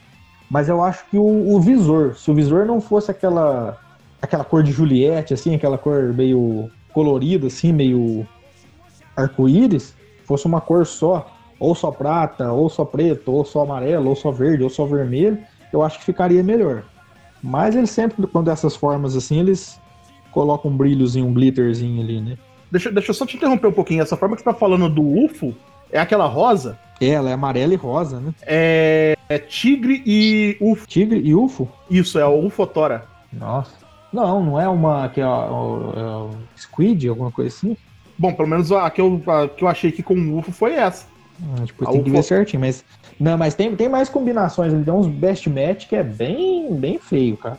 [0.51, 3.79] Mas eu acho que o, o visor, se o visor não fosse aquela
[4.21, 8.27] aquela cor de Juliette, assim, aquela cor meio colorida, assim, meio
[9.15, 9.95] arco-íris,
[10.25, 14.29] fosse uma cor só, ou só prata, ou só preto, ou só amarelo, ou só
[14.29, 15.39] verde, ou só vermelho,
[15.71, 16.83] eu acho que ficaria melhor.
[17.41, 19.79] Mas eles sempre, quando dessas formas assim, eles
[20.33, 22.37] colocam um brilhozinho, um glitterzinho ali, né?
[22.69, 24.01] deixa, deixa eu só te interromper um pouquinho.
[24.01, 25.55] Essa forma que você tá falando do UFO
[25.91, 28.33] é aquela rosa, Ela é amarela e rosa, né?
[28.43, 30.87] é, é tigre e UFO.
[30.87, 31.67] Tigre e UFO?
[31.89, 33.05] Isso, é o UFOtora.
[33.33, 33.71] Nossa.
[34.13, 37.77] Não, não é uma que é, o- é o Squid, alguma coisa assim?
[38.17, 40.73] Bom, pelo menos a que eu, a que eu achei que com o UFO foi
[40.75, 41.05] essa.
[41.57, 42.83] Ah, tipo, tem que UFO ver certinho, mas.
[43.19, 44.71] Não, mas tem, tem mais combinações.
[44.73, 47.57] Ele tem uns best match que é bem, bem feio, cara.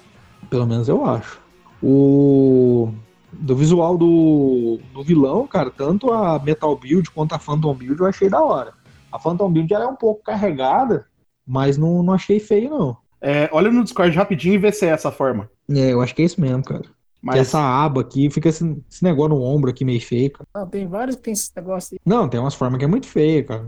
[0.50, 1.40] Pelo menos eu acho.
[1.82, 2.92] O.
[3.32, 8.06] Do visual do, do vilão, cara, tanto a Metal Build quanto a Phantom Build eu
[8.06, 8.74] achei da hora.
[9.10, 11.06] A Phantom Build ela é um pouco carregada,
[11.46, 12.96] mas não, não achei feio, não.
[13.20, 15.48] É, olha no Discord rapidinho e vê se é essa forma.
[15.70, 16.82] É, eu acho que é isso mesmo, cara.
[17.22, 20.48] Mas Essa aba aqui fica esse, esse negócio no ombro aqui meio feio, cara.
[20.52, 22.00] Ah, tem vários que tem esse negócio aí.
[22.04, 23.64] Não, tem umas formas que é muito feia, cara.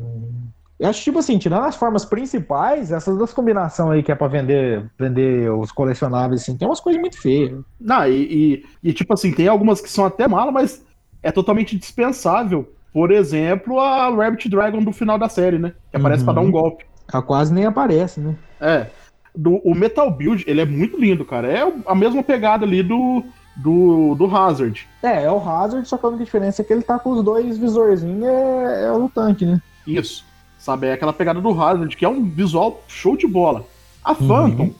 [0.85, 4.29] Eu acho tipo assim, tirando as formas principais, essas duas combinações aí que é pra
[4.29, 7.59] vender, vender os colecionáveis, assim, tem umas coisas muito feias.
[7.81, 10.85] Não, e, e, e, tipo assim, tem algumas que são até mala, mas
[11.23, 12.71] é totalmente dispensável.
[12.93, 15.73] Por exemplo, a Rabbit Dragon do final da série, né?
[15.91, 16.25] Que aparece Uhum.
[16.27, 16.85] pra dar um golpe.
[17.11, 18.37] Ela quase nem aparece, né?
[18.61, 18.87] É.
[19.35, 21.49] Do, o Metal Build, ele é muito lindo, cara.
[21.51, 23.25] É a mesma pegada ali do,
[23.57, 24.87] do, do Hazard.
[25.03, 27.25] É, é o Hazard, só que a única diferença é que ele tá com os
[27.25, 29.61] dois visorzinhos, é, é o tanque, né?
[29.87, 30.25] Isso.
[30.65, 33.67] Sabe, é aquela pegada do Hazard, que é um visual show de bola.
[34.03, 34.71] A Phantom,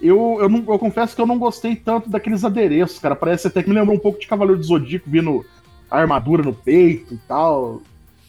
[0.00, 3.14] eu, eu, não, eu confesso que eu não gostei tanto daqueles adereços, cara.
[3.14, 5.44] Parece até que me lembrou um pouco de Cavaleiro do Zodíaco, vindo
[5.90, 7.82] a armadura no peito e tal.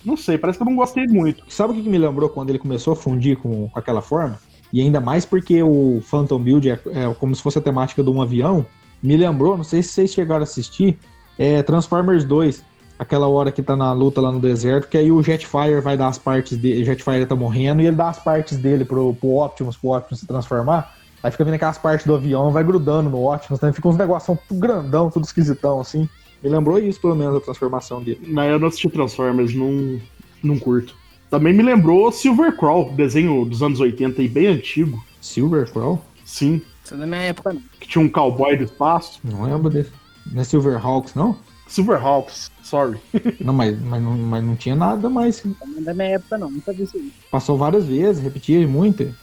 [0.04, 1.45] Não sei, parece que eu não gostei muito.
[1.47, 4.38] Sabe o que, que me lembrou quando ele começou a fundir com, com aquela forma?
[4.74, 8.10] E ainda mais porque o Phantom Build é, é como se fosse a temática de
[8.10, 8.66] um avião.
[9.02, 11.00] Me lembrou, não sei se vocês chegaram a assistir,
[11.38, 12.62] é Transformers 2.
[13.00, 16.10] Aquela hora que tá na luta lá no deserto, que aí o Jetfire vai dar
[16.10, 16.82] as partes dele.
[16.82, 20.20] O Jetfire tá morrendo e ele dá as partes dele pro, pro Optimus, pro Optimus
[20.20, 20.93] se transformar.
[21.24, 23.72] Aí fica vindo aquelas partes do avião, vai grudando no Optimus, né?
[23.72, 26.10] Fica uns negócios tudo grandão, tudo esquisitão, assim.
[26.43, 28.22] Me lembrou isso, pelo menos, a transformação dele.
[28.28, 30.00] Não, eu não assisti Transformers, não,
[30.43, 30.93] não curto.
[31.30, 35.02] Também me lembrou Silvercrawl, desenho dos anos 80 e bem antigo.
[35.22, 36.02] Silvercrawl?
[36.26, 37.62] Sim, Isso é da minha época, não.
[37.80, 39.20] que tinha um cowboy do espaço.
[39.24, 39.91] Não lembro desse.
[40.32, 41.38] Não é Silverhawks, não?
[41.70, 42.99] Silverhawks, sorry.
[43.39, 45.43] Não, mas, mas, não, mas não tinha nada mais.
[45.45, 46.49] Não é da minha época, não.
[46.49, 47.11] Nunca vi isso aí.
[47.32, 49.13] Passou várias vezes, repetia muito.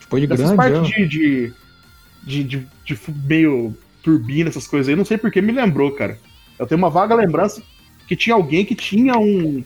[0.00, 0.56] Depois de Essas grande.
[0.56, 0.96] partes já.
[0.96, 1.52] de, de,
[2.24, 6.16] de, de- de meio turbina, essas coisas aí, não sei porque me lembrou, cara.
[6.58, 7.62] Eu tenho uma vaga lembrança
[8.08, 9.62] que tinha alguém que tinha um,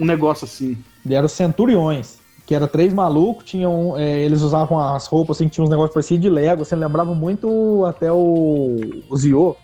[0.00, 0.76] um negócio assim.
[1.04, 5.48] Ele era os Centuriões, que era três malucos, tinham, é, eles usavam as roupas assim,
[5.48, 8.76] tinha uns negócios parecidos de Lego, você lembrava muito até o,
[9.08, 9.56] o Zio,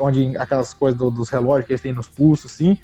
[0.00, 2.76] onde aquelas coisas do- dos relógios que eles têm nos pulsos, assim,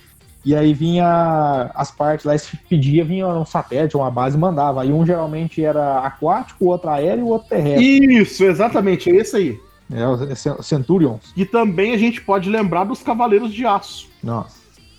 [0.44, 4.82] e aí vinha as partes lá, se pedia, vinha um satélite, uma base mandava.
[4.82, 8.16] Aí um geralmente era aquático, o outro aéreo e o outro terrestre.
[8.20, 9.60] Isso, exatamente, é esse aí.
[9.92, 11.32] É, os Cen- Centurions.
[11.36, 14.08] E também a gente pode lembrar dos Cavaleiros de Aço.
[14.22, 14.56] Nossa.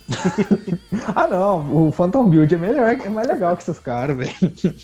[1.14, 4.32] ah não, o Phantom Build é melhor, é mais legal que esses caras, velho.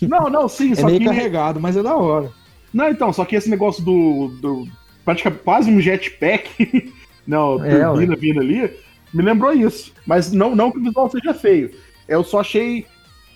[0.03, 1.05] Não, não, sim, É só meio que.
[1.05, 2.31] carregado, mas é da hora.
[2.73, 4.27] Não, então, só que esse negócio do.
[4.41, 4.67] do
[5.03, 6.49] praticamente quase um jetpack.
[7.27, 8.71] não, É, turbina vindo ali.
[9.13, 9.93] Me lembrou isso.
[10.05, 11.71] Mas não, não que o visual seja feio.
[12.07, 12.85] Eu só achei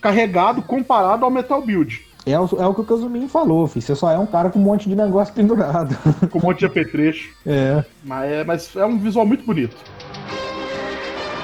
[0.02, 2.02] carregado comparado ao Metal Build.
[2.26, 3.82] É o, é o que o Kazumin falou, filho.
[3.82, 5.96] Você só é um cara com um monte de negócio pendurado.
[6.30, 7.30] Com um monte de apetrecho.
[7.48, 7.84] É.
[8.04, 9.76] Mas é, mas é um visual muito bonito.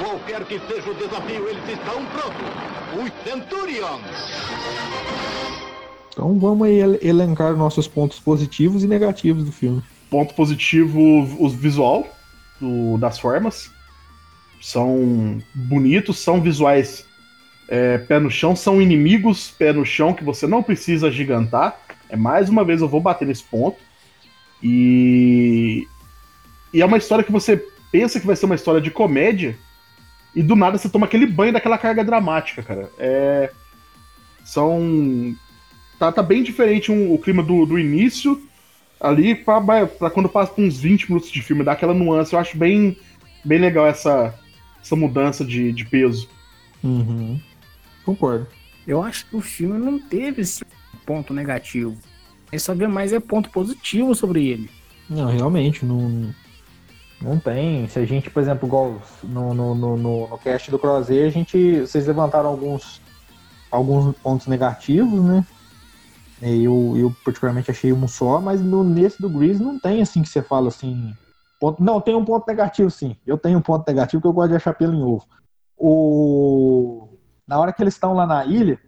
[0.03, 2.45] Qualquer que seja o desafio, eles estão prontos.
[3.03, 4.01] Os Centurions.
[6.11, 9.81] Então vamos aí ele- elencar nossos pontos positivos e negativos do filme.
[10.09, 10.99] Ponto positivo,
[11.39, 12.05] o visual
[12.59, 13.71] do- das formas.
[14.61, 17.05] São bonitos, são visuais
[17.67, 21.79] é, pé no chão, são inimigos pé no chão que você não precisa gigantar.
[22.09, 23.77] É mais uma vez eu vou bater nesse ponto.
[24.61, 25.87] E,
[26.73, 29.57] e é uma história que você pensa que vai ser uma história de comédia
[30.35, 32.89] e do nada você toma aquele banho daquela carga dramática, cara.
[32.97, 33.51] É,
[34.43, 35.35] são
[35.97, 38.41] tá, tá bem diferente um- o clima do, do início
[38.99, 42.33] ali pra, pra quando passa por uns 20 minutos de filme, dá aquela nuance.
[42.33, 42.97] Eu acho bem,
[43.43, 44.33] bem legal essa,
[44.81, 46.29] essa mudança de, de peso.
[46.83, 47.39] Uhum.
[48.05, 48.47] Concordo.
[48.87, 50.63] Eu acho que o filme não teve esse
[51.05, 51.97] ponto negativo.
[52.51, 54.69] Ele só vê mais é ponto positivo sobre ele.
[55.09, 56.33] Não, realmente, não,
[57.21, 57.87] não tem.
[57.87, 61.29] Se a gente, por exemplo, igual no, no, no, no, no cast do Crozer, a
[61.29, 61.81] gente.
[61.81, 63.01] Vocês levantaram alguns,
[63.71, 65.45] alguns pontos negativos, né?
[66.41, 70.21] E Eu, eu particularmente achei um só, mas no, nesse do Grease não tem assim
[70.21, 71.13] que você fala assim.
[71.59, 73.15] Ponto, não, tem um ponto negativo, sim.
[73.25, 75.25] Eu tenho um ponto negativo que eu gosto de achar pelo em ovo.
[75.77, 77.07] O,
[77.47, 78.79] na hora que eles estão lá na ilha,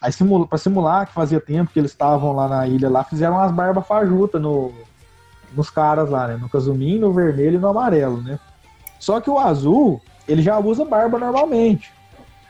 [0.00, 3.34] aí simula, pra simular que fazia tempo que eles estavam lá na ilha, lá fizeram
[3.34, 4.72] umas barbas fajutas no,
[5.54, 6.36] nos caras lá, né?
[6.36, 8.38] No Kazumin, no vermelho e no amarelo, né?
[8.98, 11.92] Só que o azul, ele já usa barba normalmente.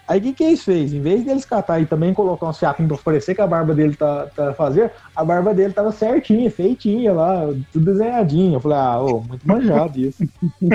[0.07, 0.93] Aí o que, que eles fez?
[0.93, 3.97] Em vez deles catar e também colocar uns fiapinhos pra parecer que a barba dele
[3.97, 8.55] tá, tá fazendo, a barba dele tava certinha, feitinha lá, tudo desenhadinho.
[8.55, 10.23] Eu falei, ah, ô, muito manjado isso.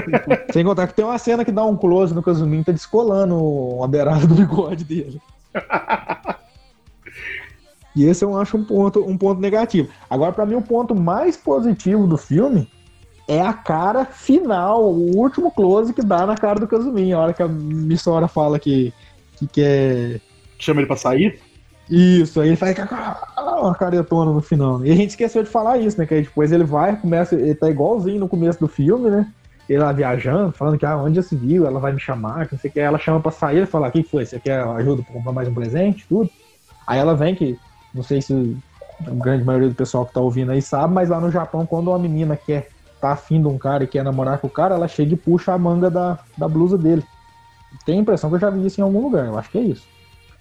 [0.52, 3.88] Sem contar que tem uma cena que dá um close no Kazumin, tá descolando a
[3.88, 5.22] beirada do bigode dele.
[7.96, 9.90] E esse eu acho um ponto, um ponto negativo.
[10.10, 12.70] Agora, pra mim, o ponto mais positivo do filme
[13.28, 17.12] é a cara final, o último close que dá na cara do Kazumin.
[17.12, 18.94] A hora que a Missora fala que,
[19.40, 20.22] que quer.
[20.58, 21.40] Chama ele pra sair?
[21.90, 22.78] Isso, aí ele faz
[23.38, 24.78] uma caretona no final.
[24.78, 24.90] né?
[24.90, 26.06] E a gente esqueceu de falar isso, né?
[26.06, 29.28] Que aí depois ele vai, começa, ele tá igualzinho no começo do filme, né?
[29.68, 32.54] Ele lá viajando, falando que ah, onde já se viu, ela vai me chamar, que
[32.54, 32.80] não sei o que.
[32.80, 34.26] Ela chama pra sair, ele fala: o que que foi?
[34.26, 36.06] Você quer ajuda pra comprar mais um presente?
[36.08, 36.30] Tudo.
[36.86, 37.58] Aí ela vem que,
[37.94, 38.58] não sei se
[39.06, 41.90] a grande maioria do pessoal que tá ouvindo aí sabe, mas lá no Japão, quando
[41.90, 42.70] uma menina quer
[43.00, 45.54] tá afim de um cara e quer namorar com o cara, ela chega e puxa
[45.54, 47.04] a manga da, da blusa dele.
[47.86, 49.62] Tem a impressão que eu já vi isso em algum lugar, eu acho que é
[49.62, 49.88] isso.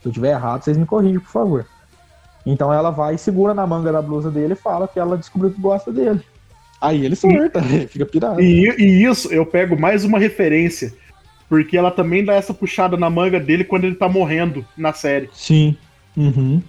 [0.01, 1.67] Se eu tiver errado, vocês me corrigem, por favor.
[2.47, 5.51] Então ela vai e segura na manga da blusa dele e fala que ela descobriu
[5.51, 6.23] que gosta dele.
[6.81, 8.41] Aí ele surta, fica pirado.
[8.41, 10.95] E, e isso, eu pego mais uma referência.
[11.49, 15.31] Porque ela também dá essa puxada na manga dele quando ele tá morrendo na série.
[15.33, 15.77] Sim.
[16.17, 16.63] Uhum.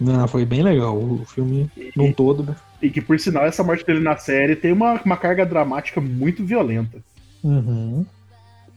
[0.00, 2.56] Não, foi bem legal o filme num todo, né?
[2.80, 6.44] E que, por sinal, essa morte dele na série tem uma, uma carga dramática muito
[6.44, 6.98] violenta.
[7.42, 8.06] Uhum.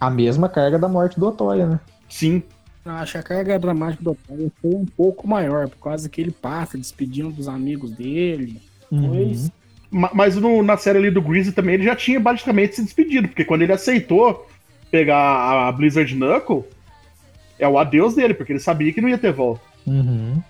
[0.05, 1.79] A mesma carga da morte do Otoya, né?
[2.09, 2.43] Sim.
[2.85, 6.19] Eu acho que a carga dramática do Otário foi um pouco maior, por causa que
[6.19, 8.61] ele passa despedindo dos amigos dele.
[8.91, 9.49] Uhum.
[9.89, 13.45] Mas no- na série ali do Greasy também ele já tinha basicamente se despedido, porque
[13.45, 14.45] quando ele aceitou
[14.91, 16.63] pegar a Blizzard Knuckle,
[17.57, 19.61] é o adeus dele, porque ele sabia que não ia ter volta.
[19.87, 20.41] Uhum.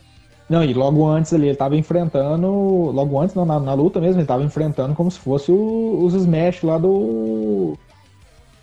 [0.49, 2.47] Não, e logo antes ali, ele tava enfrentando.
[2.47, 6.13] Logo antes, não, na, na luta mesmo, ele tava enfrentando como se fosse o- os
[6.13, 7.77] Smash lá do.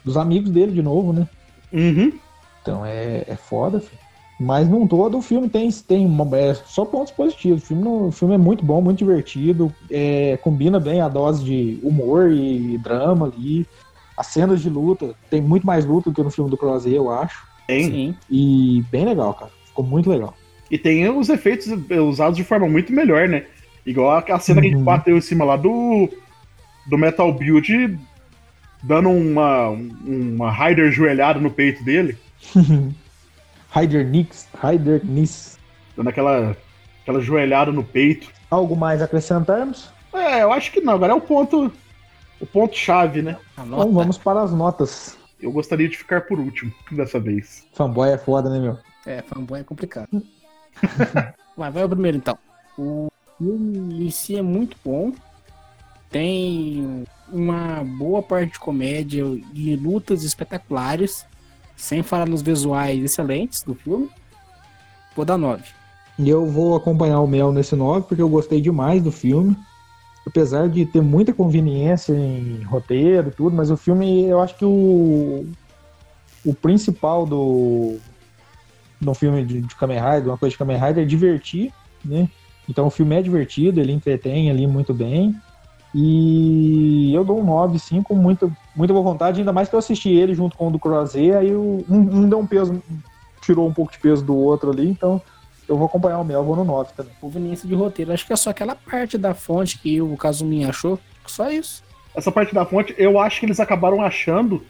[0.05, 1.29] Dos amigos dele de novo, né?
[1.73, 2.13] Uhum.
[2.63, 3.99] Então é, é foda, filho.
[4.39, 7.63] Mas num todo o filme tem, tem uma- é, só pontos positivos.
[7.63, 9.73] O filme, o filme é muito bom, muito divertido.
[9.91, 13.67] é, combina bem a dose de humor e drama ali.
[14.17, 17.11] As cenas de luta, tem muito mais luta do que no filme do Crosshair, eu
[17.11, 17.47] acho.
[17.67, 17.85] Tem.
[17.85, 18.15] Sim.
[18.31, 19.51] E bem legal, cara.
[19.67, 20.35] Ficou muito legal.
[20.71, 21.67] E tem os efeitos
[22.09, 23.45] usados de forma muito melhor, né?
[23.85, 24.85] Igual a cena que a gente Uhum.
[24.85, 26.09] bateu em cima lá do,
[26.87, 27.99] do Metal Build,
[28.83, 32.19] dando uma, uma Rider joelhada no peito dele,
[33.73, 35.59] Ryder Nix, Ryder Nis.
[35.97, 36.57] dando aquela,
[37.03, 38.29] aquela joelhada no peito.
[38.51, 39.91] Algo mais a acrescentarmos?
[40.13, 41.73] É, eu acho que não, agora é o ponto
[42.41, 43.37] o ponto chave, né?
[43.53, 45.17] Então vamos para as notas.
[45.41, 47.67] Eu gostaria de ficar por último dessa vez.
[47.73, 48.79] Fanboy é foda, né, meu?
[49.07, 50.09] É, fanboy é complicado.
[51.57, 52.39] Mas vai o primeiro então.
[52.79, 53.09] O
[53.39, 55.13] filme em si é muito bom.
[56.11, 61.25] Tem uma boa parte de comédia e lutas espetaculares.
[61.77, 64.11] Sem falar nos visuais excelentes do filme.
[65.17, 65.63] Vou dar 9.
[66.19, 69.57] E eu vou acompanhar o Mel nesse 9 porque eu gostei demais do filme.
[70.27, 74.65] Apesar de ter muita conveniência em roteiro e tudo, mas o filme, eu acho que
[74.65, 75.47] o,
[76.45, 77.97] o principal do,
[79.01, 81.73] do filme de, de Kamen Rider, uma coisa de Kamen Rider, é divertir,
[82.05, 82.29] né?
[82.69, 85.35] Então o filme é divertido, ele entretém ali muito bem.
[85.95, 89.79] E eu dou um 9, sim, com muita, muita boa vontade, ainda mais que eu
[89.79, 92.81] assisti ele junto com o do Croazé, aí o- um, um deu um peso,
[93.43, 95.21] tirou um pouco de peso do outro ali, então
[95.69, 97.13] eu vou acompanhar o Mel, vou no 9 também.
[97.21, 98.13] Conveniência de roteiro.
[98.13, 100.99] Acho que é só aquela parte da fonte que o Kazumi achou.
[101.27, 101.83] Só isso.
[102.15, 104.65] Essa parte da fonte, eu acho que eles acabaram achando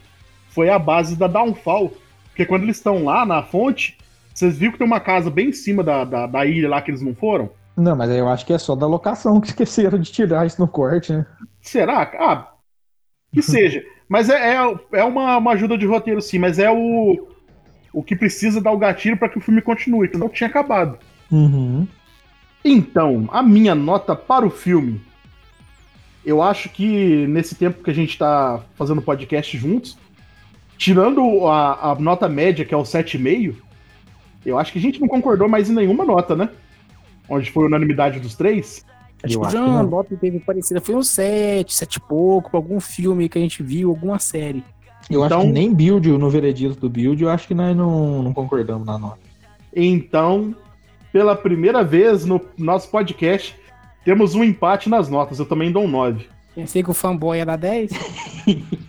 [0.51, 1.93] foi a base da Downfall.
[2.27, 3.97] Porque quando eles estão lá na fonte,
[4.35, 6.91] vocês viram que tem uma casa bem em cima da, da, da ilha lá que
[6.91, 7.49] eles não foram?
[7.77, 10.69] Não, mas eu acho que é só da locação que esqueceram de tirar isso no
[10.69, 11.27] corte, né?
[11.61, 12.03] Será?
[12.19, 12.53] Ah,
[13.33, 13.85] que seja.
[14.09, 17.29] Mas é, é, é uma, uma ajuda de roteiro, sim, mas é o,
[17.93, 20.99] o que precisa dar o gatilho para que o filme continue, que não tinha acabado.
[21.31, 21.87] Uhum.
[22.65, 25.01] Então, a minha nota para o filme.
[26.25, 29.97] Eu acho que nesse tempo que a gente tá fazendo podcast juntos,
[30.77, 33.55] tirando a, a nota média, que é o 7,5,
[34.45, 36.51] eu acho que a gente não concordou mais em nenhuma nota, né?
[37.31, 38.85] Onde foi a unanimidade dos três.
[39.23, 39.57] Acho Eu que
[39.91, 40.81] nota que teve parecida.
[40.81, 44.65] Foi um 7, 7 e pouco, pra algum filme que a gente viu, alguma série.
[45.09, 48.23] Eu Então- acho que nem build, no veredito do build, eu acho que nós não,
[48.23, 49.19] não concordamos na nota.
[49.75, 50.55] Então,
[51.13, 53.55] pela primeira vez no nosso podcast,
[54.05, 55.39] temos um empate nas notas.
[55.39, 56.27] Eu também dou um 9.
[56.55, 57.91] Pensei que o fanboy ia dar 10.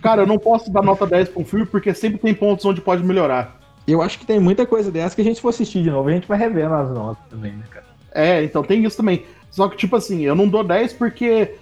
[0.02, 2.80] Cara, eu não posso dar nota 10 para um filme porque sempre tem pontos onde
[2.80, 3.60] pode melhorar.
[3.86, 6.12] Eu acho que tem muita coisa dessa que a gente for assistir de novo, a
[6.12, 7.86] gente vai revendo as notas também, né, cara?
[8.14, 9.24] É, então tem isso também.
[9.50, 11.54] Só que, tipo assim, eu não dou 10 porque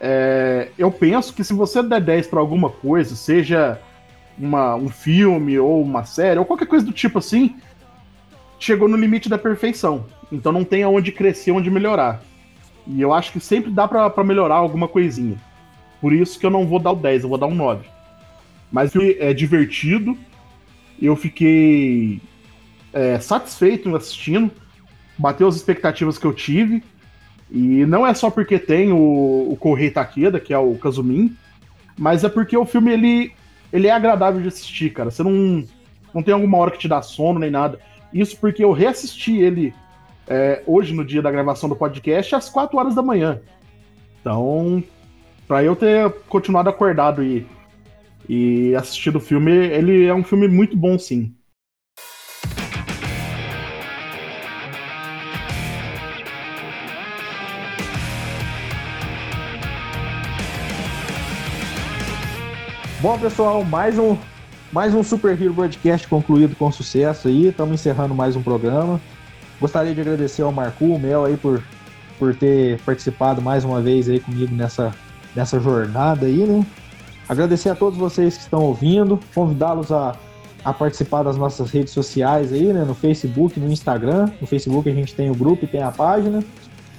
[0.00, 3.80] é, eu penso que se você der 10 pra alguma coisa, seja
[4.38, 7.56] uma, um filme ou uma série, ou qualquer coisa do tipo assim,
[8.58, 10.06] chegou no limite da perfeição.
[10.30, 12.22] Então não tem aonde crescer, onde melhorar.
[12.86, 15.36] E eu acho que sempre dá pra melhorar alguma coisinha.
[16.00, 17.84] Por isso que eu não vou dar o 10, eu vou dar um 9.
[18.70, 20.16] Mas é divertido.
[21.00, 22.20] Eu fiquei
[22.92, 24.50] é, satisfeito assistindo
[25.18, 26.82] bateu as expectativas que eu tive.
[27.50, 31.34] E não é só porque tem o, o Correio Takeda, que é o Kazumin,
[31.98, 33.32] mas é porque o filme ele,
[33.72, 35.10] ele é agradável de assistir, cara.
[35.10, 35.64] Você não,
[36.14, 37.80] não tem alguma hora que te dá sono nem nada.
[38.12, 39.74] Isso porque eu reassisti ele
[40.26, 43.40] é, hoje, no dia da gravação do podcast, às 4 horas da manhã.
[44.20, 44.82] Então,
[45.46, 47.46] pra eu ter continuado acordado e,
[48.28, 51.34] e assistido o filme, ele é um filme muito bom, sim.
[63.00, 64.16] Bom, pessoal, mais um,
[64.72, 67.46] mais um Super Hero Broadcast concluído com sucesso aí.
[67.46, 69.00] Estamos encerrando mais um programa.
[69.60, 71.62] Gostaria de agradecer ao Marco, o Mel aí por,
[72.18, 74.92] por ter participado mais uma vez aí comigo nessa,
[75.36, 76.66] nessa jornada aí, né?
[77.28, 80.16] Agradecer a todos vocês que estão ouvindo, convidá-los a,
[80.64, 82.82] a participar das nossas redes sociais aí, né?
[82.84, 84.28] No Facebook, no Instagram.
[84.40, 86.42] No Facebook a gente tem o grupo e tem a página.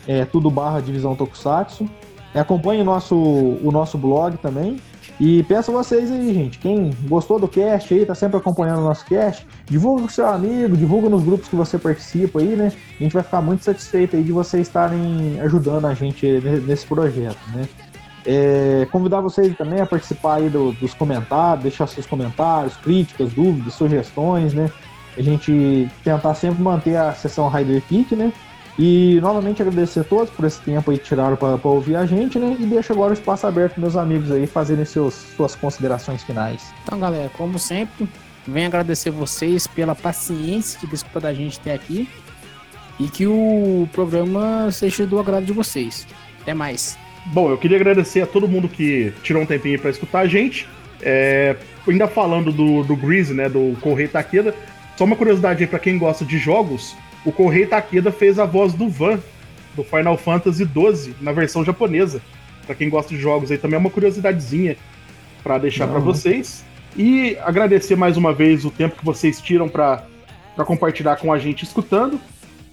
[0.08, 1.90] É tudo barra Divisão Tokusatsu.
[2.34, 4.80] É, acompanhe o nosso, o nosso blog também.
[5.20, 9.04] E peço vocês aí, gente, quem gostou do cast aí, tá sempre acompanhando o nosso
[9.06, 12.72] cast, divulga com seu amigo, divulga nos grupos que você participa aí, né?
[13.00, 16.26] A gente vai ficar muito satisfeito aí de vocês estarem ajudando a gente
[16.66, 17.68] nesse projeto, né?
[18.26, 23.74] É, convidar vocês também a participar aí do- dos comentários, deixar seus comentários, críticas, dúvidas,
[23.74, 24.70] sugestões, né?
[25.18, 28.32] A gente tentar sempre manter a sessão Rider Kick, né?
[28.82, 32.40] E novamente agradecer a todos por esse tempo aí que tiraram para ouvir a gente,
[32.40, 32.56] né?
[32.58, 36.74] E deixo agora o espaço aberto para meus amigos aí fazerem seus, suas considerações finais.
[36.86, 38.08] Então, galera, como sempre,
[38.48, 42.08] venho agradecer vocês pela paciência de escutar da gente até aqui
[42.98, 46.08] e que o programa seja do agrado de vocês.
[46.42, 46.98] Até mais.
[47.34, 50.70] Bom, eu queria agradecer a todo mundo que tirou um tempinho pra escutar a gente.
[51.02, 54.56] É, ainda falando do, do Grease, né, do Correio Takeda,
[54.96, 56.96] só uma curiosidade aí pra quem gosta de jogos,
[57.26, 59.20] o Correio Takeda fez a voz do Van,
[59.76, 62.22] do Final Fantasy XII, na versão japonesa.
[62.66, 64.78] Pra quem gosta de jogos aí também é uma curiosidadezinha
[65.44, 66.06] pra deixar pra Não.
[66.06, 66.64] vocês.
[66.98, 70.04] E agradecer mais uma vez o tempo que vocês tiram pra
[70.66, 72.20] compartilhar com a gente escutando.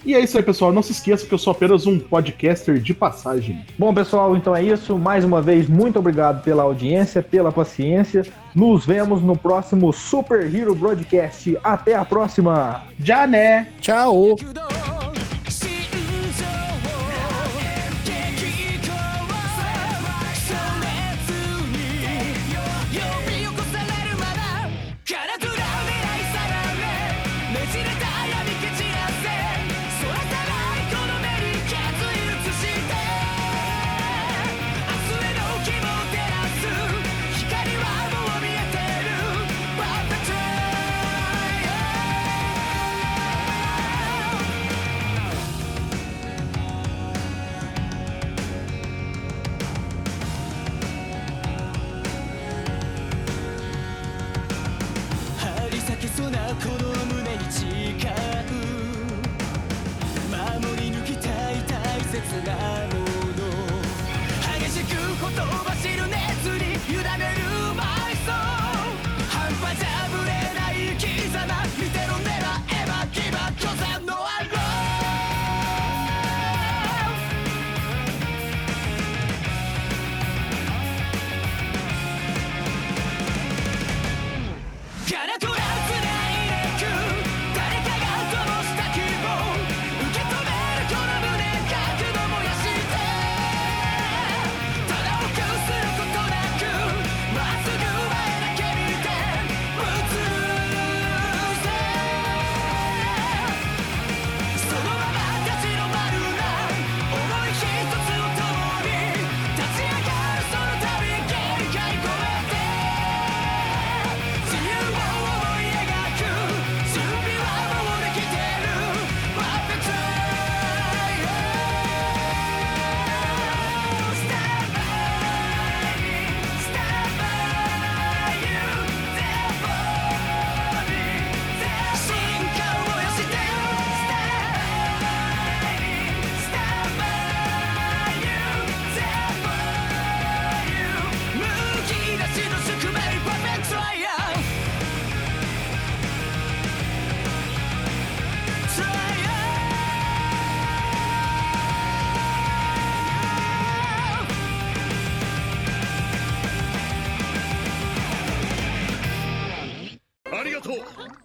[0.07, 0.73] E é isso aí, pessoal.
[0.73, 3.61] Não se esqueça que eu sou apenas um podcaster de passagem.
[3.77, 4.97] Bom, pessoal, então é isso.
[4.97, 8.25] Mais uma vez, muito obrigado pela audiência, pela paciência.
[8.55, 11.59] Nos vemos no próximo Super Hero Broadcast.
[11.63, 12.85] Até a próxima!
[13.01, 13.67] Já né?
[13.81, 14.37] Tchau!